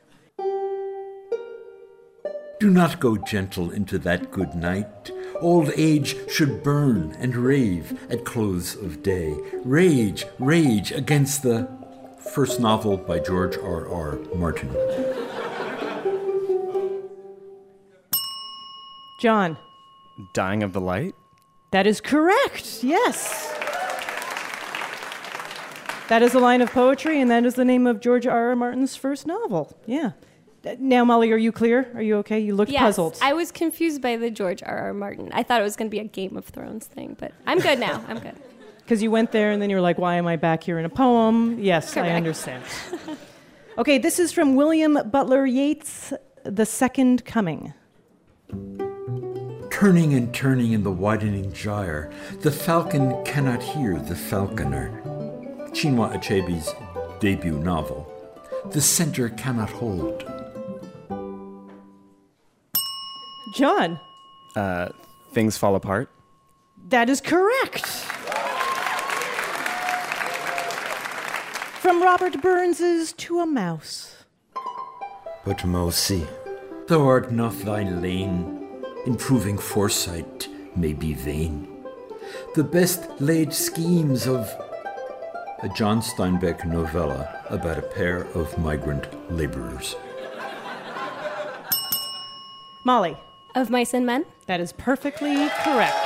[2.58, 5.12] Do not go gentle into that good night.
[5.40, 9.36] Old age should burn and rave at close of day.
[9.64, 11.68] Rage, rage against the
[12.32, 13.86] first novel by George R.
[13.86, 14.18] R.
[14.34, 14.74] Martin.
[19.20, 19.58] John.
[20.32, 21.14] Dying of the Light?
[21.70, 22.82] That is correct.
[22.82, 23.57] Yes.
[26.08, 28.48] That is a line of poetry, and that is the name of George R.
[28.48, 28.56] R.
[28.56, 29.76] Martin's first novel.
[29.86, 30.12] Yeah.
[30.66, 31.90] Uh, Now, Molly, are you clear?
[31.94, 32.38] Are you okay?
[32.40, 33.18] You looked yes, puzzled.
[33.20, 34.78] I was confused by the George R.
[34.78, 34.94] R.
[34.94, 35.30] Martin.
[35.32, 37.78] I thought it was going to be a Game of Thrones thing, but I'm good
[37.78, 38.04] now.
[38.08, 38.34] I'm good.
[38.78, 40.86] Because you went there and then you were like, why am I back here in
[40.86, 41.58] a poem?
[41.58, 42.64] Yes, I understand.
[43.78, 47.74] okay, this is from William Butler Yeats, The Second Coming.
[49.70, 55.02] Turning and turning in the widening gyre, the falcon cannot hear the falconer.
[55.72, 56.72] Chinua Achebe's
[57.20, 58.06] debut novel.
[58.72, 60.24] The center cannot hold.
[63.54, 63.98] John,
[64.56, 64.88] Uh,
[65.32, 66.10] Things Fall Apart?
[66.88, 67.86] that is correct.
[71.80, 74.24] From Robert Burns's To a Mouse.
[75.44, 76.26] But Mosi,
[76.88, 81.68] thou art not thy lane, improving foresight may be vain.
[82.54, 84.50] The best laid schemes of
[85.62, 89.96] a John Steinbeck novella about a pair of migrant laborers.
[92.84, 93.16] Molly.
[93.54, 94.24] Of Mice and Men?
[94.46, 95.96] That is perfectly correct.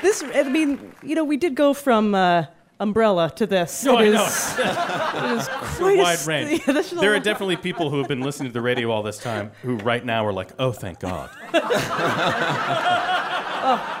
[0.00, 2.44] This, I mean, you know, we did go from uh,
[2.78, 3.84] umbrella to this.
[3.84, 4.24] No, It I know.
[4.24, 4.64] is- it
[5.38, 6.62] is It's quite a a wide s- range.
[6.66, 9.02] yeah, this is there are definitely people who have been listening to the radio all
[9.02, 11.30] this time who right now are like, oh, thank God.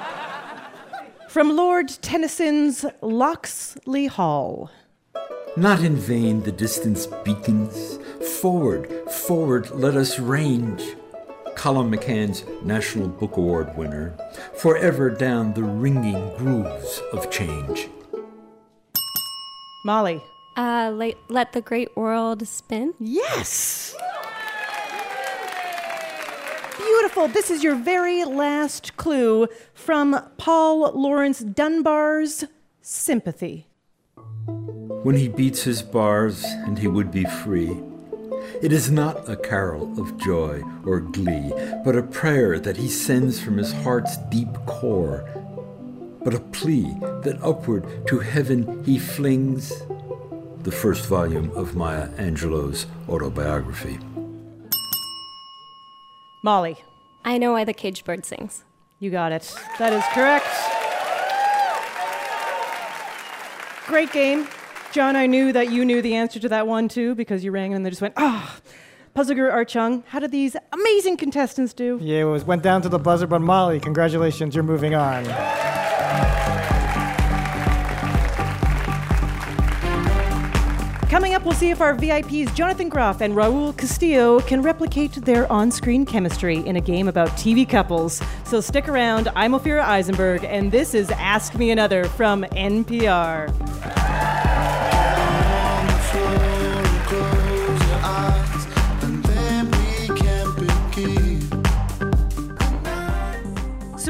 [1.32, 4.70] From Lord Tennyson's Locksley Hall.
[5.56, 7.98] Not in vain the distance beacons.
[8.42, 10.82] Forward, forward, let us range.
[11.56, 14.14] Colum McCann's National Book Award winner.
[14.58, 17.88] Forever down the ringing grooves of change.
[19.86, 20.22] Molly.
[20.58, 22.92] Uh, let, let the Great World Spin?
[23.00, 23.96] Yes!
[26.76, 27.28] Beautiful.
[27.28, 32.44] This is your very last clue from Paul Lawrence Dunbar's
[32.80, 33.66] Sympathy.
[35.02, 37.76] When he beats his bars and he would be free.
[38.62, 41.52] It is not a carol of joy or glee,
[41.84, 45.28] but a prayer that he sends from his heart's deep core,
[46.24, 49.72] but a plea that upward to heaven he flings.
[50.62, 53.98] The first volume of Maya Angelou's autobiography.
[56.42, 56.76] Molly.
[57.24, 58.64] I know why the caged bird sings.
[58.98, 59.54] You got it.
[59.78, 60.46] That is correct.
[63.86, 64.48] Great game.
[64.90, 67.74] John, I knew that you knew the answer to that one too because you rang
[67.74, 68.58] and they just went, ah.
[69.14, 71.98] Puzzler Art Chung, how did these amazing contestants do?
[72.00, 75.24] Yeah, it was, went down to the buzzer, but Molly, congratulations, you're moving on.
[81.12, 85.50] Coming up, we'll see if our VIPs Jonathan Groff and Raul Castillo can replicate their
[85.52, 88.22] on screen chemistry in a game about TV couples.
[88.44, 89.28] So stick around.
[89.36, 93.50] I'm Ophira Eisenberg, and this is Ask Me Another from NPR.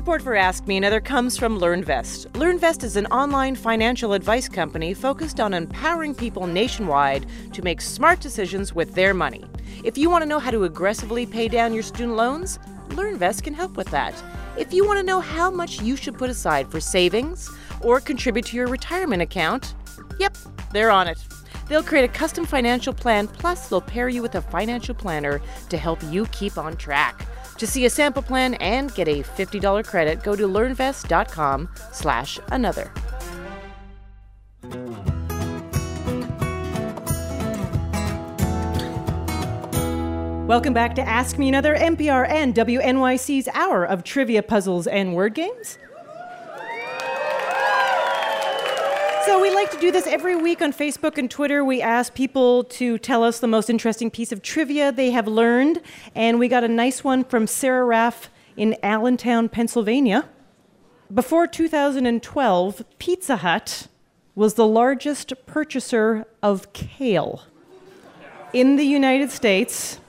[0.03, 2.27] Support for Ask Me Another comes from LearnVest.
[2.33, 8.19] LearnVest is an online financial advice company focused on empowering people nationwide to make smart
[8.19, 9.45] decisions with their money.
[9.85, 13.55] If you want to know how to aggressively pay down your student loans, LearnVest can
[13.55, 14.21] help with that.
[14.59, 17.49] If you want to know how much you should put aside for savings
[17.81, 19.77] or contribute to your retirement account,
[20.19, 20.37] yep,
[20.73, 21.19] they're on it.
[21.69, 25.77] They'll create a custom financial plan, plus they'll pair you with a financial planner to
[25.77, 27.25] help you keep on track.
[27.63, 32.91] To see a sample plan and get a $50 credit, go to learnvest.com slash another.
[40.49, 45.35] Welcome back to Ask Me Another, NPR and WNYC's hour of trivia puzzles and word
[45.35, 45.79] games.
[49.25, 51.65] So we like to do this every week on Facebook and Twitter.
[51.65, 55.81] We ask people to tell us the most interesting piece of trivia they have learned,
[56.17, 60.29] and we got a nice one from Sarah Raff in Allentown, Pennsylvania.
[61.15, 63.87] Before 2012, Pizza Hut
[64.35, 67.45] was the largest purchaser of kale
[68.53, 70.01] in the United States,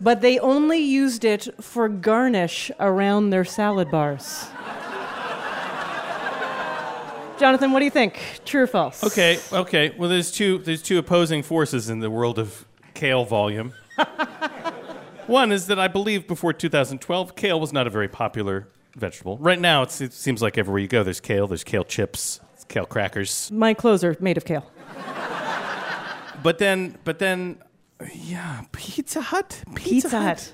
[0.00, 4.46] but they only used it for garnish around their salad bars.
[7.38, 8.18] Jonathan, what do you think?
[8.44, 9.04] True or false?
[9.04, 9.94] Okay, okay.
[9.96, 13.74] Well, there's two there's two opposing forces in the world of kale volume.
[15.26, 19.36] One is that I believe before 2012, kale was not a very popular vegetable.
[19.38, 21.46] Right now, it's, it seems like everywhere you go, there's kale.
[21.46, 23.50] There's kale chips, kale crackers.
[23.52, 24.70] My clothes are made of kale.
[26.42, 27.58] But then, but then,
[28.14, 29.62] yeah, Pizza Hut.
[29.74, 30.52] Pizza, Hut.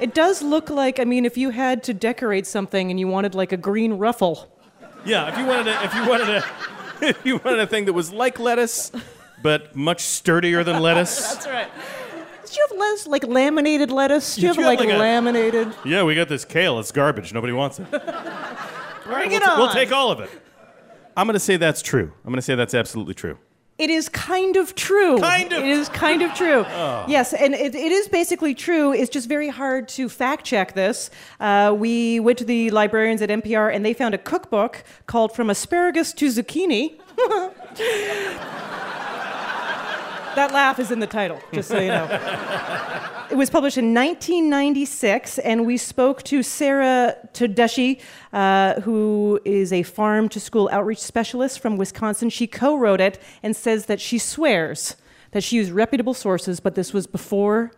[0.00, 3.34] It does look like, I mean, if you had to decorate something and you wanted
[3.34, 4.48] like a green ruffle.
[5.04, 6.44] Yeah, if you wanted a, if you wanted a,
[7.02, 8.92] if you wanted a thing that was like lettuce,
[9.42, 11.20] but much sturdier than lettuce.
[11.34, 11.68] That's right.
[12.44, 14.36] Did you have less like laminated lettuce?
[14.36, 15.74] Do you have you have, like, like, a- laminated?
[15.84, 16.78] Yeah, we got this kale.
[16.78, 17.32] It's garbage.
[17.32, 17.90] Nobody wants it.
[17.90, 18.02] Bring
[19.30, 19.58] we'll, it t- on.
[19.58, 20.30] we'll take all of it.
[21.16, 22.12] I'm going to say that's true.
[22.24, 23.38] I'm going to say that's absolutely true.
[23.82, 25.18] It is kind of true.
[25.18, 25.58] Kind of.
[25.64, 26.64] It is kind of true.
[26.82, 27.04] Oh.
[27.08, 28.92] Yes, and it, it is basically true.
[28.92, 31.10] It's just very hard to fact check this.
[31.38, 35.50] Uh, we went to the librarians at NPR and they found a cookbook called From
[35.50, 36.98] Asparagus to Zucchini.
[40.34, 42.06] that laugh is in the title, just so you know.
[43.30, 48.00] It was published in 1996, and we spoke to Sarah Tedeschi,
[48.32, 52.28] uh, who is a farm to school outreach specialist from Wisconsin.
[52.28, 54.96] She co wrote it and says that she swears
[55.30, 57.72] that she used reputable sources, but this was before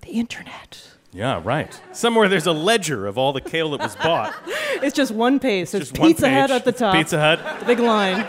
[0.00, 0.94] the internet.
[1.12, 1.80] Yeah, right.
[1.92, 4.34] Somewhere there's a ledger of all the kale that was bought.
[4.82, 5.70] It's just one page.
[5.70, 6.94] There's just Pizza Hut at the top.
[6.94, 7.60] Pizza Hut.
[7.60, 8.26] The big line.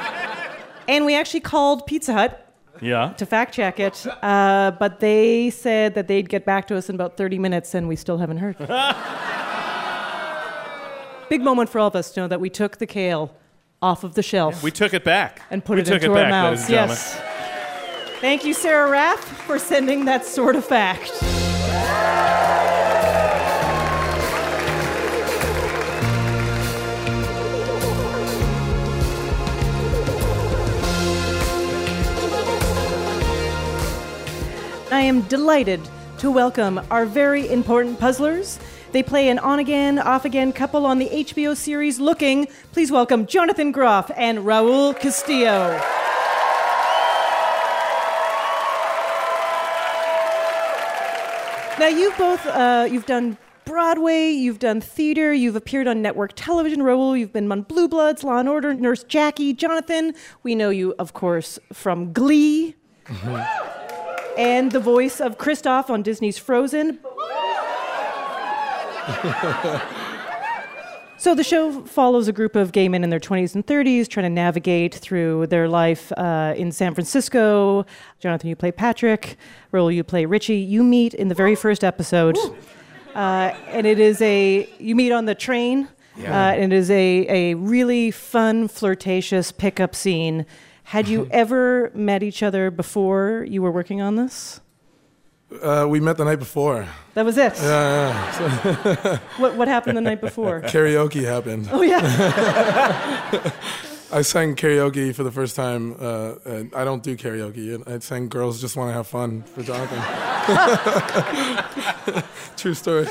[0.88, 2.45] And we actually called Pizza Hut
[2.82, 3.14] Yeah.
[3.18, 6.96] to fact check it, uh, but they said that they'd get back to us in
[6.96, 8.58] about 30 minutes, and we still haven't heard.
[11.30, 13.36] Big moment for all of us to know that we took the kale
[13.82, 15.42] off of the shelf We took it back.
[15.50, 16.70] and put we it into it our back, mouths.
[16.70, 17.20] Yes.
[18.22, 21.12] Thank you, Sarah Raff, for sending that sort of fact.
[34.96, 35.82] I am delighted
[36.20, 38.58] to welcome our very important puzzlers.
[38.93, 42.48] They play an on again, off again couple on the HBO series Looking.
[42.72, 45.78] Please welcome Jonathan Groff and Raul Castillo.
[51.78, 56.80] Now you've both uh, you've done Broadway, you've done theater, you've appeared on network television.
[56.80, 59.52] Raul, you've been on Blue Bloods, Law and Order, Nurse Jackie.
[59.52, 62.76] Jonathan, we know you of course from Glee
[64.38, 67.00] and the voice of Kristoff on Disney's Frozen.
[71.26, 74.26] So the show follows a group of gay men in their 20s and 30s trying
[74.26, 77.84] to navigate through their life uh, in San Francisco.
[78.20, 79.36] Jonathan, you play Patrick.
[79.74, 80.58] Raul, you play Richie.
[80.58, 82.38] You meet in the very first episode,
[83.16, 85.88] uh, and it is a you meet on the train.
[86.16, 86.30] Yeah.
[86.30, 90.46] Uh, and it is a, a really fun, flirtatious pickup scene.
[90.86, 94.62] Had you ever met each other before you were working on this?
[95.62, 96.88] Uh, we met the night before.
[97.14, 97.54] That was it.
[97.58, 98.32] Yeah, yeah.
[99.04, 100.62] So- What, what happened the night before?
[100.62, 101.70] Karaoke happened.
[101.72, 102.02] Oh, yeah.
[104.12, 105.96] I sang karaoke for the first time.
[106.00, 107.82] Uh, and I don't do karaoke.
[107.88, 110.00] I sang "Girls Just Want to Have Fun" for Jonathan.
[112.56, 113.08] True story.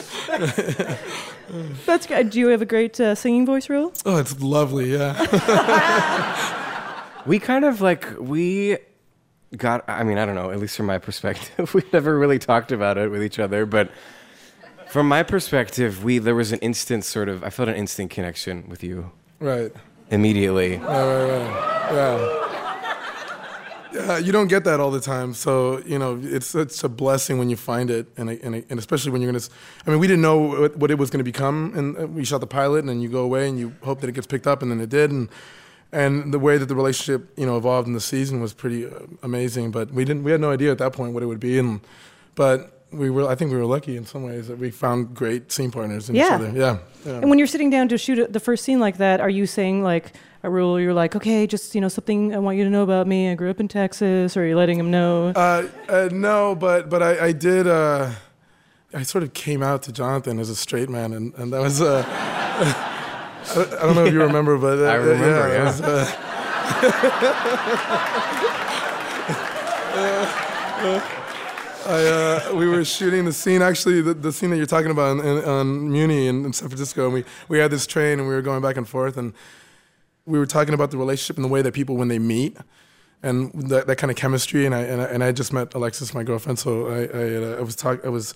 [1.86, 2.30] That's good.
[2.30, 3.92] Do you have a great uh, singing voice, Raul?
[4.06, 4.92] oh, it's lovely.
[4.92, 6.60] Yeah.
[7.26, 8.78] We kind of like we
[9.56, 9.84] got.
[9.88, 10.50] I mean, I don't know.
[10.50, 13.66] At least from my perspective, we never really talked about it with each other.
[13.66, 13.90] But
[14.88, 17.42] from my perspective, we there was an instant sort of.
[17.42, 19.10] I felt an instant connection with you
[19.40, 19.72] right.
[20.10, 20.76] immediately.
[20.78, 20.86] Right.
[20.86, 21.90] Right.
[21.90, 21.92] Right.
[21.92, 22.40] Yeah.
[23.94, 25.34] Yeah, you don't get that all the time.
[25.34, 29.12] So you know, it's it's a blessing when you find it, and and, and especially
[29.12, 29.44] when you're gonna.
[29.86, 32.40] I mean, we didn't know what, what it was gonna become, and uh, we shot
[32.40, 34.62] the pilot, and then you go away and you hope that it gets picked up,
[34.62, 35.28] and then it did, and
[35.94, 38.90] and the way that the relationship you know evolved in the season was pretty uh,
[39.22, 39.70] amazing.
[39.70, 41.80] But we didn't we had no idea at that point what it would be, and
[42.34, 45.52] but we were I think we were lucky in some ways that we found great
[45.52, 46.50] scene partners in each other.
[46.50, 46.78] Yeah.
[47.06, 47.12] yeah.
[47.12, 49.82] And when you're sitting down to shoot the first scene like that, are you saying
[49.84, 50.80] like a rule?
[50.80, 53.30] You're like, okay, just you know something I want you to know about me.
[53.30, 54.36] I grew up in Texas.
[54.36, 55.28] Or are you letting him know?
[55.28, 57.68] Uh, uh, no, but but I, I did.
[57.68, 58.10] Uh,
[58.92, 61.80] I sort of came out to Jonathan as a straight man, and, and that was.
[63.50, 65.64] I, don't- I don't know if you remember, but uh, I remember, it yeah.
[65.64, 66.06] was, uh,
[71.86, 75.18] I, uh, we were shooting the scene, actually, the, the scene that you're talking about
[75.18, 77.04] in, in, on Muni in, in San Francisco.
[77.04, 79.16] And we, we had this train and we were going back and forth.
[79.18, 79.34] And
[80.24, 82.56] we were talking about the relationship and the way that people, when they meet,
[83.22, 84.64] and that, that kind of chemistry.
[84.64, 86.58] And I, and I, and I just met Alexis, my girlfriend.
[86.58, 88.34] So I, I, uh, I was talking, I was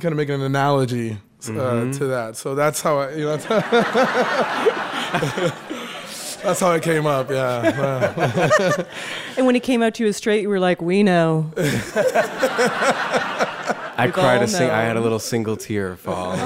[0.00, 1.16] kind of making an analogy uh,
[1.50, 1.98] Mhm.
[1.98, 2.36] to that.
[2.36, 3.46] So that's how I, you know, that's,
[6.42, 7.30] that's how it came up.
[7.30, 8.84] Yeah.
[9.36, 11.50] And when he came out to you as straight, you were like, we know.
[13.98, 14.70] I cried a sing.
[14.70, 16.36] I had a little single tear fall.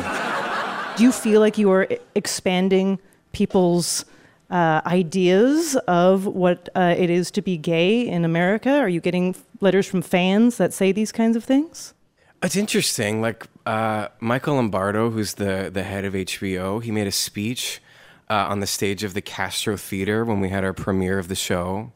[0.97, 2.99] Do you feel like you are expanding
[3.33, 4.05] people's
[4.51, 8.71] uh, ideas of what uh, it is to be gay in America?
[8.79, 11.95] Are you getting letters from fans that say these kinds of things?
[12.43, 13.21] It's interesting.
[13.21, 17.83] Like uh, Michael Lombardo, who's the the head of HBO, he made a speech
[18.31, 21.35] uh, on the stage of the Castro Theater when we had our premiere of the
[21.35, 21.93] show,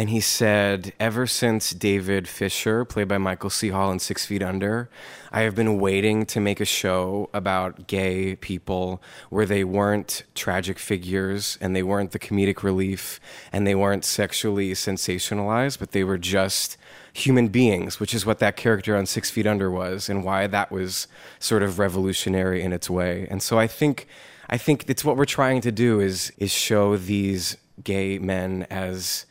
[0.00, 3.68] and he said, "Ever since David Fisher, played by Michael C.
[3.68, 4.88] Hall in Six Feet Under,
[5.30, 10.78] I have been waiting to make a show about gay people where they weren't tragic
[10.78, 13.20] figures and they weren't the comedic relief
[13.52, 16.78] and they weren't sexually sensationalized, but they were just."
[17.12, 20.70] human beings, which is what that character on Six Feet Under was, and why that
[20.70, 21.08] was
[21.40, 23.26] sort of revolutionary in its way.
[23.28, 24.06] And so I think,
[24.48, 29.26] I think it's what we're trying to do is is show these gay men as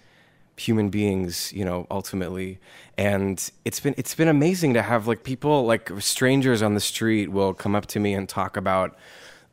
[0.60, 2.60] human beings, you know, ultimately.
[2.98, 7.32] And it's been it's been amazing to have like people like strangers on the street
[7.32, 8.98] will come up to me and talk about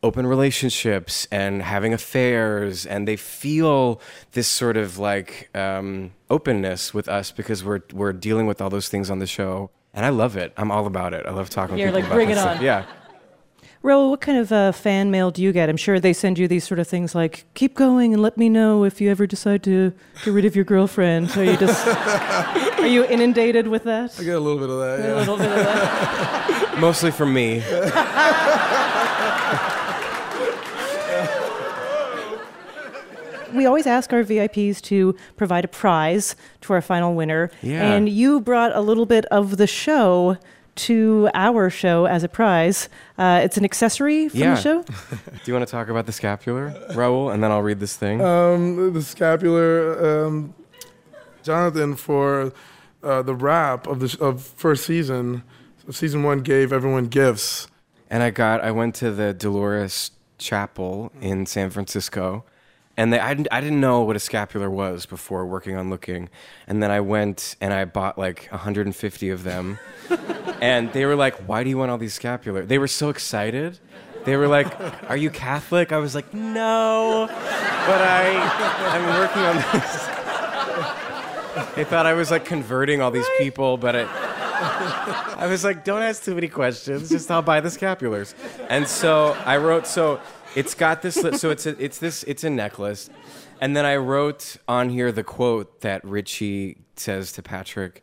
[0.02, 4.00] open relationships and having affairs and they feel
[4.32, 8.88] this sort of like um, openness with us because we're we're dealing with all those
[8.88, 10.52] things on the show and I love it.
[10.58, 11.24] I'm all about it.
[11.24, 11.76] I love talking.
[11.76, 12.58] to You're people like, about bring it stuff.
[12.58, 12.62] on.
[12.64, 12.84] Yeah.
[13.86, 15.68] Raul, what kind of uh, fan mail do you get?
[15.68, 18.48] I'm sure they send you these sort of things like, keep going and let me
[18.48, 19.92] know if you ever decide to
[20.24, 21.30] get rid of your girlfriend.
[21.36, 21.86] Are you just,
[22.80, 24.18] are you inundated with that?
[24.18, 24.98] I get a little bit of that.
[24.98, 25.14] A Yeah.
[25.20, 26.74] little bit of that.
[26.80, 27.62] Mostly from me.
[33.54, 37.50] we always ask our VIPs to provide a prize to our final winner.
[37.62, 37.92] Yeah.
[37.92, 40.36] And you brought a little bit of the show
[40.76, 42.88] to our show as a prize.
[43.18, 44.54] Uh, it's an accessory from yeah.
[44.54, 44.82] the show.
[44.82, 48.20] Do you want to talk about the scapular, Raul, and then I'll read this thing?
[48.20, 50.54] Um, the scapular, um,
[51.42, 52.52] Jonathan, for
[53.02, 55.42] uh, the wrap of the sh- of first season,
[55.88, 57.68] of season one, gave everyone gifts.
[58.08, 62.44] And I got, I went to the Dolores Chapel in San Francisco,
[62.96, 66.30] and they, I, didn't, I didn't know what a scapular was before working on Looking.
[66.66, 69.78] And then I went and I bought like 150 of them.
[70.60, 72.64] and they were like, Why do you want all these scapular?
[72.64, 73.78] They were so excited.
[74.24, 74.80] They were like,
[75.10, 75.92] Are you Catholic?
[75.92, 78.32] I was like, No, but I,
[78.92, 80.06] I'm working on this.
[81.74, 84.32] they thought I was like converting all these people, but I.
[84.58, 87.10] I was like, don't ask too many questions.
[87.10, 88.34] Just I'll buy the scapulars.
[88.70, 89.86] And so I wrote.
[89.86, 90.18] So
[90.56, 91.14] it's got this.
[91.14, 92.24] So it's a, it's this.
[92.24, 93.08] It's a necklace.
[93.60, 98.02] And then I wrote on here the quote that Richie says to Patrick.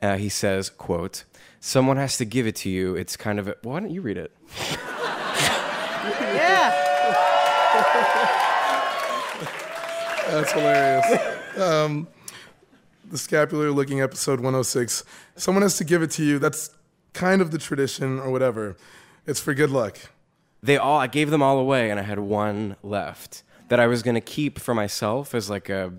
[0.00, 1.24] Uh, he says, "quote
[1.58, 2.94] Someone has to give it to you.
[2.94, 3.56] It's kind of a.
[3.62, 4.32] Why don't you read it?
[6.20, 6.82] Yeah."
[10.28, 11.36] That's hilarious.
[11.56, 12.08] Um,
[13.10, 15.04] the scapular looking episode 106.
[15.36, 16.38] Someone has to give it to you.
[16.38, 16.70] That's
[17.12, 18.76] kind of the tradition or whatever.
[19.26, 19.98] It's for good luck.
[20.62, 20.98] They all.
[20.98, 24.20] I gave them all away, and I had one left that I was going to
[24.20, 25.92] keep for myself as like a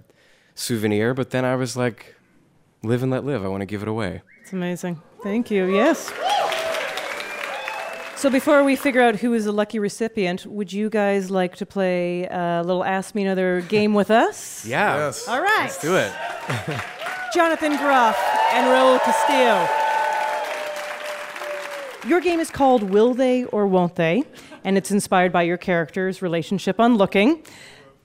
[0.56, 1.14] souvenir.
[1.14, 2.16] But then I was like,
[2.84, 3.44] live and let live.
[3.46, 4.22] I want to give it away.
[4.42, 5.02] It's amazing.
[5.24, 5.66] Thank you.
[5.74, 6.12] Yes.
[8.16, 11.68] So before we figure out who is the lucky recipient, would you guys like to
[11.68, 14.66] play a little Ask Me Another game with us?
[14.68, 14.98] Yeah.
[14.98, 15.28] Yes.
[15.28, 15.64] All right.
[15.70, 16.12] Let's do it.
[17.34, 18.18] Jonathan Groff
[18.54, 19.68] and Raul Castillo.
[22.08, 24.24] Your game is called Will They or Won't They?
[24.64, 27.44] And it's inspired by your character's relationship on Looking.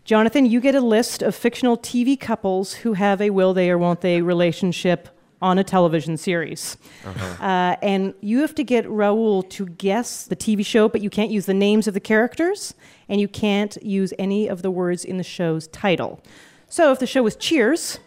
[0.05, 3.79] Jonathan, you get a list of fictional TV couples who have a will they or
[3.79, 5.09] won't they relationship
[5.41, 6.77] on a television series.
[7.05, 7.45] Uh-huh.
[7.45, 11.31] Uh, and you have to get Raul to guess the TV show, but you can't
[11.31, 12.75] use the names of the characters,
[13.09, 16.21] and you can't use any of the words in the show's title.
[16.67, 18.01] So if the show was Cheers,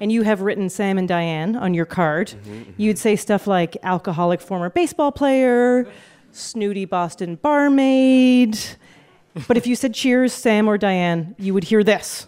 [0.00, 2.32] and you have written Sam and Diane on your card,
[2.76, 5.86] you'd say stuff like alcoholic former baseball player,
[6.32, 8.58] snooty Boston barmaid.
[9.46, 12.26] But if you said Cheers, Sam, or Diane, you would hear this.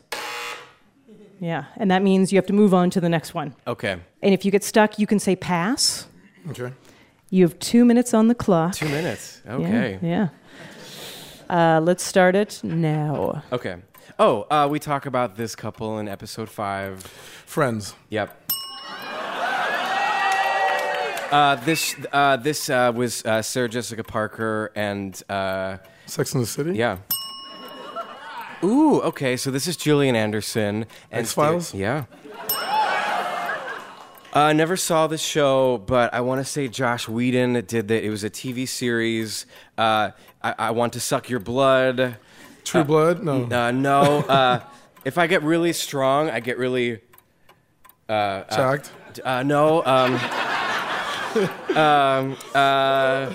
[1.40, 3.56] Yeah, and that means you have to move on to the next one.
[3.66, 3.98] Okay.
[4.22, 6.06] And if you get stuck, you can say pass.
[6.50, 6.72] Okay.
[7.30, 8.74] You have two minutes on the clock.
[8.74, 9.40] Two minutes.
[9.44, 9.98] Yeah, Okay.
[10.02, 10.28] Yeah.
[11.50, 13.42] Uh, let's start it now.
[13.52, 13.76] Okay.
[14.18, 17.02] Oh, uh, we talk about this couple in episode five.
[17.46, 17.94] Friends.
[18.10, 18.38] Yep.
[21.32, 26.46] Uh, this uh, this uh, was uh, Sarah Jessica Parker and uh, Sex in the
[26.46, 26.74] City.
[26.74, 26.98] Yeah.
[28.62, 29.36] Ooh, okay.
[29.36, 30.86] So this is Gillian Anderson.
[31.10, 31.74] and X-Files?
[31.74, 32.04] Yeah.
[34.32, 38.02] Uh, never saw the show, but I want to say Joss Whedon did that.
[38.02, 39.44] It was a TV series.
[39.76, 42.16] Uh, I, I want to suck your blood.
[42.64, 43.22] True Uh, Blood?
[43.22, 43.44] No.
[43.50, 44.20] Uh, no.
[44.20, 44.60] Uh,
[45.04, 47.00] if I get really strong, I get really.
[48.08, 48.90] Uh, uh, Shocked?
[49.24, 49.84] Uh, no.
[49.84, 50.14] Um,
[51.76, 53.32] um, uh,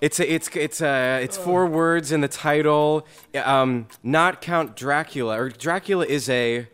[0.00, 3.06] it's a, it's it's uh, it's four words in the title.
[3.34, 6.66] Um, not Count Dracula, or Dracula is a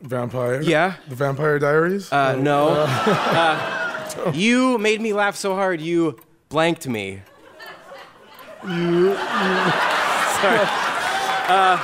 [0.00, 0.60] Vampire.
[0.62, 0.94] Yeah.
[1.08, 2.12] The Vampire Diaries.
[2.12, 2.68] uh, Oh, no.
[2.68, 7.22] uh, Uh, You made me laugh so hard, you blanked me.
[8.68, 9.16] You.
[10.40, 10.68] Sorry.
[11.46, 11.76] Uh,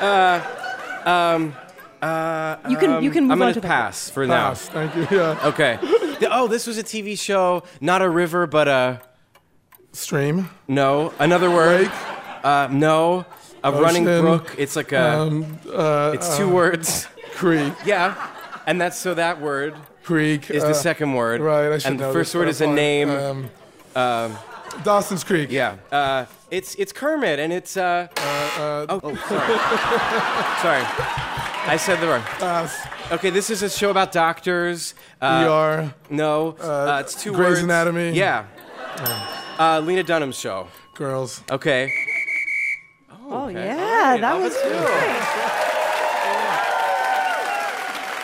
[0.00, 1.54] uh, um,
[2.02, 4.68] uh, You can- you um, can move I'm on gonna to the- pass for Pass,
[4.68, 4.72] now.
[4.88, 5.38] thank you, yeah.
[5.44, 5.78] Okay.
[6.20, 9.00] The- oh, this was a TV show, not a river, but a
[9.92, 10.48] stream.
[10.68, 11.90] No, another word.
[12.44, 13.26] Uh, no,
[13.64, 14.24] a running Ocean.
[14.24, 14.54] brook.
[14.58, 15.18] It's like a.
[15.18, 17.08] Um, uh, it's two uh, words.
[17.34, 17.72] Creek.
[17.84, 18.14] Yeah,
[18.66, 19.74] and that's so that word.
[20.04, 21.40] Creek is uh, the second word.
[21.40, 23.08] right, I should And the know first this, word but is a I'm name.
[23.08, 24.30] fine.
[24.30, 24.38] Um,
[24.84, 25.50] Dawson's Creek.
[25.50, 25.76] Yeah.
[25.90, 27.76] Uh, it's it's Kermit, and it's.
[27.76, 30.82] Uh, uh, oh, oh, sorry.
[30.84, 30.84] sorry.
[31.68, 32.22] I said the wrong.
[32.22, 32.86] Pass.
[33.10, 34.94] Okay, this is a show about doctors.
[35.20, 35.94] Uh, ER.
[36.10, 37.62] No, uh, it's two Grey's words.
[37.62, 38.12] Anatomy.
[38.12, 38.46] Yeah.
[39.58, 40.68] Uh, Lena Dunham's show.
[40.94, 41.42] Girls.
[41.50, 41.92] Okay.
[43.28, 43.64] Oh, okay.
[43.64, 44.54] yeah, All right, that how was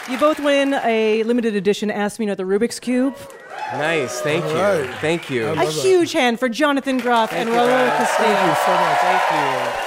[0.06, 3.16] about You both win a limited edition Ask Me Another Rubik's Cube.
[3.78, 4.90] Nice, thank you, All right.
[5.00, 5.46] thank you.
[5.48, 7.88] A huge hand for Jonathan Groff and you, Raul.
[7.96, 8.28] Castillo.
[8.28, 8.98] Thank you so much.
[8.98, 9.82] Thank you.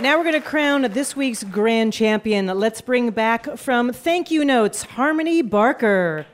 [0.00, 2.46] Now we're going to crown this week's grand champion.
[2.46, 6.26] Let's bring back from Thank You Notes, Harmony Barker.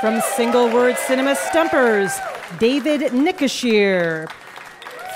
[0.00, 2.16] From Single Word Cinema Stumpers,
[2.60, 4.30] David Nickashir.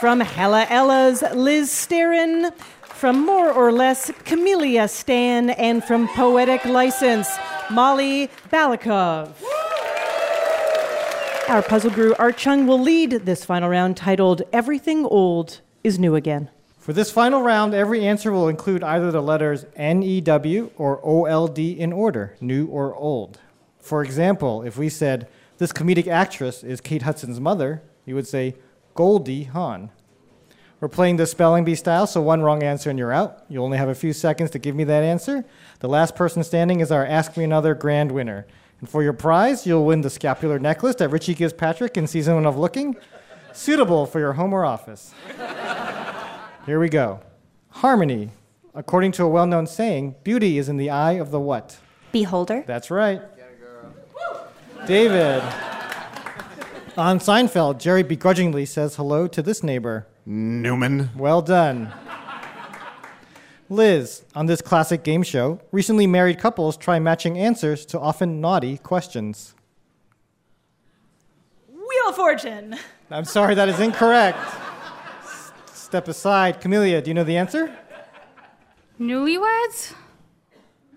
[0.00, 2.50] From Hella Ella's, Liz Starin.
[2.82, 5.50] From More or Less, Camellia Stan.
[5.50, 7.28] And from Poetic License,
[7.72, 9.32] Molly Balikov.
[11.48, 16.14] Our puzzle guru Art Chung will lead this final round titled Everything Old is New
[16.14, 16.50] Again.
[16.78, 21.92] For this final round, every answer will include either the letters N-E-W or O-L-D in
[21.92, 23.38] order, new or old.
[23.78, 28.54] For example, if we said, this comedic actress is Kate Hudson's mother, you would say
[28.94, 29.90] Goldie Hawn.
[30.82, 33.44] We're playing the spelling bee style, so one wrong answer and you're out.
[33.48, 35.44] You only have a few seconds to give me that answer.
[35.78, 38.48] The last person standing is our Ask Me Another grand winner.
[38.80, 42.34] And for your prize, you'll win the scapular necklace that Richie gives Patrick in season
[42.34, 42.96] one of Looking,
[43.52, 45.14] suitable for your home or office.
[46.66, 47.20] Here we go.
[47.68, 48.30] Harmony.
[48.74, 51.78] According to a well known saying, beauty is in the eye of the what?
[52.10, 52.64] Beholder.
[52.66, 53.22] That's right.
[54.88, 55.44] David.
[56.96, 60.08] On Seinfeld, Jerry begrudgingly says hello to this neighbor.
[60.26, 61.10] Newman.
[61.16, 61.92] Well done.
[63.68, 68.76] Liz, on this classic game show, recently married couples try matching answers to often naughty
[68.78, 69.54] questions.
[71.68, 72.76] Wheel of Fortune.
[73.10, 74.38] I'm sorry, that is incorrect.
[75.22, 76.60] S- Step aside.
[76.60, 77.74] Camellia, do you know the answer?
[79.00, 79.94] Newlyweds?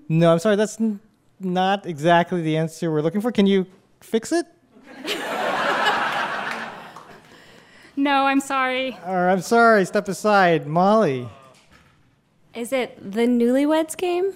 [0.09, 0.99] No, I'm sorry, that's n-
[1.39, 3.31] not exactly the answer we're looking for.
[3.31, 3.65] Can you
[4.01, 4.45] fix it?
[7.95, 8.97] No, I'm sorry.
[9.05, 10.67] Or I'm sorry, step aside.
[10.67, 11.29] Molly.
[12.53, 14.33] Is it the Newlyweds game?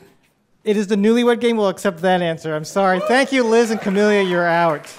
[0.64, 1.55] It is the newlywed game.
[1.55, 2.53] We'll accept that answer.
[2.53, 2.99] I'm sorry.
[2.99, 4.22] Thank you, Liz and Camellia.
[4.22, 4.93] You're out.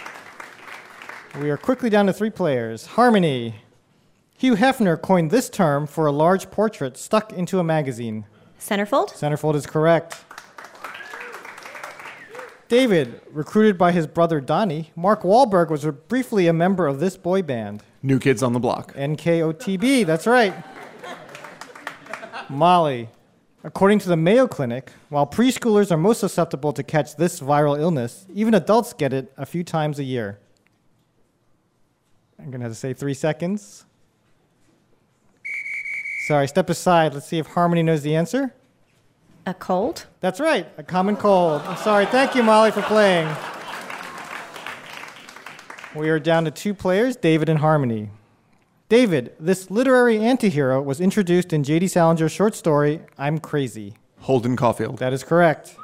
[1.38, 2.86] We are quickly down to three players.
[2.86, 3.56] Harmony.
[4.38, 8.24] Hugh Hefner coined this term for a large portrait stuck into a magazine.
[8.58, 9.10] Centerfold?
[9.10, 10.24] Centerfold is correct.
[12.68, 17.42] David, recruited by his brother Donnie, Mark Wahlberg was briefly a member of this boy
[17.42, 17.82] band.
[18.02, 18.94] New Kids on the Block.
[18.94, 20.54] NKOTB, that's right.
[22.48, 23.08] Molly,
[23.62, 28.26] according to the Mayo Clinic, while preschoolers are most susceptible to catch this viral illness,
[28.34, 30.38] even adults get it a few times a year.
[32.38, 33.84] I'm going to have to say three seconds.
[36.26, 37.12] Sorry, step aside.
[37.12, 38.54] Let's see if Harmony knows the answer.
[39.46, 40.06] A cold?
[40.20, 41.62] That's right, a common cold.
[41.62, 42.06] I'm sorry.
[42.06, 43.28] Thank you, Molly, for playing.
[45.94, 48.10] We are down to two players, David and Harmony.
[48.88, 51.86] David, this literary antihero was introduced in J.D.
[51.86, 53.94] Salinger's short story, I'm Crazy.
[54.20, 54.98] Holden Caulfield.
[54.98, 55.74] That is correct.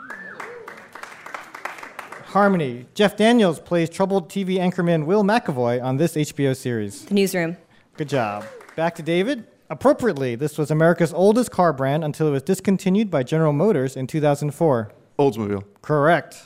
[2.26, 7.04] Harmony, Jeff Daniels plays troubled TV anchorman Will McAvoy on this HBO series.
[7.06, 7.56] The newsroom.
[7.96, 8.44] Good job.
[8.76, 9.48] Back to David.
[9.70, 14.06] Appropriately, this was America's oldest car brand until it was discontinued by General Motors in
[14.06, 14.92] 2004.
[15.18, 15.64] Oldsmobile.
[15.82, 16.42] Correct.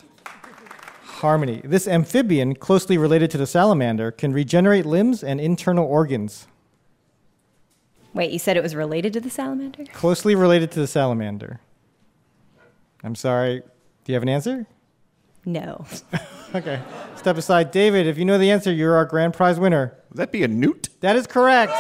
[1.20, 1.60] Harmony.
[1.64, 6.46] This amphibian, closely related to the salamander, can regenerate limbs and internal organs.
[8.14, 9.84] Wait, you said it was related to the salamander?
[9.92, 11.60] Closely related to the salamander.
[13.04, 13.60] I'm sorry.
[13.60, 14.66] Do you have an answer?
[15.44, 15.84] No.
[16.54, 16.80] okay.
[17.16, 17.70] Step aside.
[17.70, 19.94] David, if you know the answer, you're our grand prize winner.
[20.08, 20.88] Would that be a newt?
[21.00, 21.72] That is correct.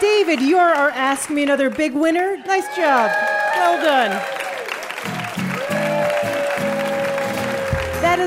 [0.00, 2.36] David, you're our Ask Me Another big winner.
[2.46, 3.10] Nice job.
[3.54, 4.39] Well done.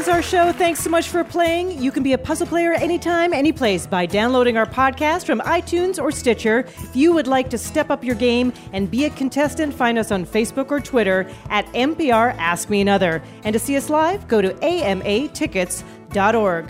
[0.03, 0.51] Is our show.
[0.51, 1.81] Thanks so much for playing.
[1.81, 6.11] You can be a puzzle player anytime, anyplace by downloading our podcast from iTunes or
[6.11, 6.65] Stitcher.
[6.67, 10.11] If you would like to step up your game and be a contestant, find us
[10.11, 13.23] on Facebook or Twitter at NPR Ask Me Another.
[13.45, 16.67] And to see us live, go to amatickets.org.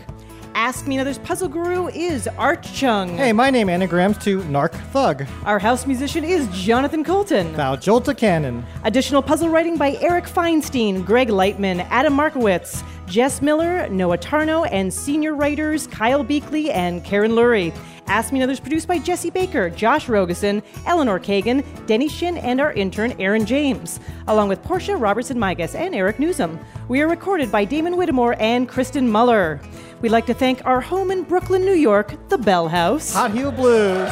[0.56, 3.18] Ask Me Another's puzzle guru is Art Chung.
[3.18, 5.26] Hey, my name anagrams to Narc Thug.
[5.46, 7.52] Our house musician is Jonathan Coulton.
[7.56, 8.64] Val Jolta Cannon.
[8.84, 12.84] Additional puzzle writing by Eric Feinstein, Greg Lightman, Adam Markowitz,
[13.14, 17.72] Jess Miller, Noah Tarno, and senior writers Kyle Beakley and Karen Lurie.
[18.08, 22.74] Ask Me Another's produced by Jesse Baker, Josh Rogosin, Eleanor Kagan, Denny Shin, and our
[22.74, 26.60] intern Aaron James, along with Portia Robertson Migas and Eric Newsom.
[26.88, 29.62] We are recorded by Damon Whittemore and Kristen Muller.
[30.02, 33.14] We'd like to thank our home in Brooklyn, New York, the Bell House.
[33.14, 34.10] Hot Heel Blues.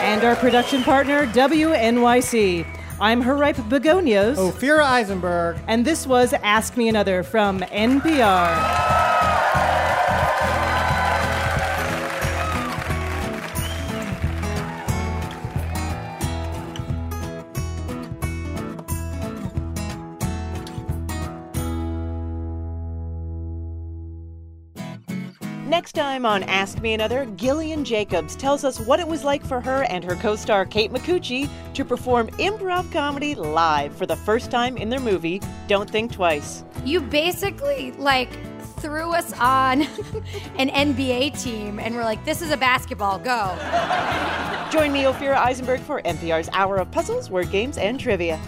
[0.00, 2.73] And our production partner, WNYC.
[3.00, 4.38] I'm her ripe begonias.
[4.38, 5.56] Ophira Eisenberg.
[5.66, 9.23] And this was Ask Me Another from NPR.
[25.84, 29.60] Next time on Ask Me Another, Gillian Jacobs tells us what it was like for
[29.60, 34.50] her and her co star Kate Micucci to perform improv comedy live for the first
[34.50, 36.64] time in their movie, Don't Think Twice.
[36.86, 38.30] You basically like
[38.78, 39.82] threw us on
[40.56, 43.54] an NBA team and we're like, this is a basketball, go.
[44.72, 48.40] Join me, Ophira Eisenberg, for NPR's Hour of Puzzles, Word Games, and Trivia.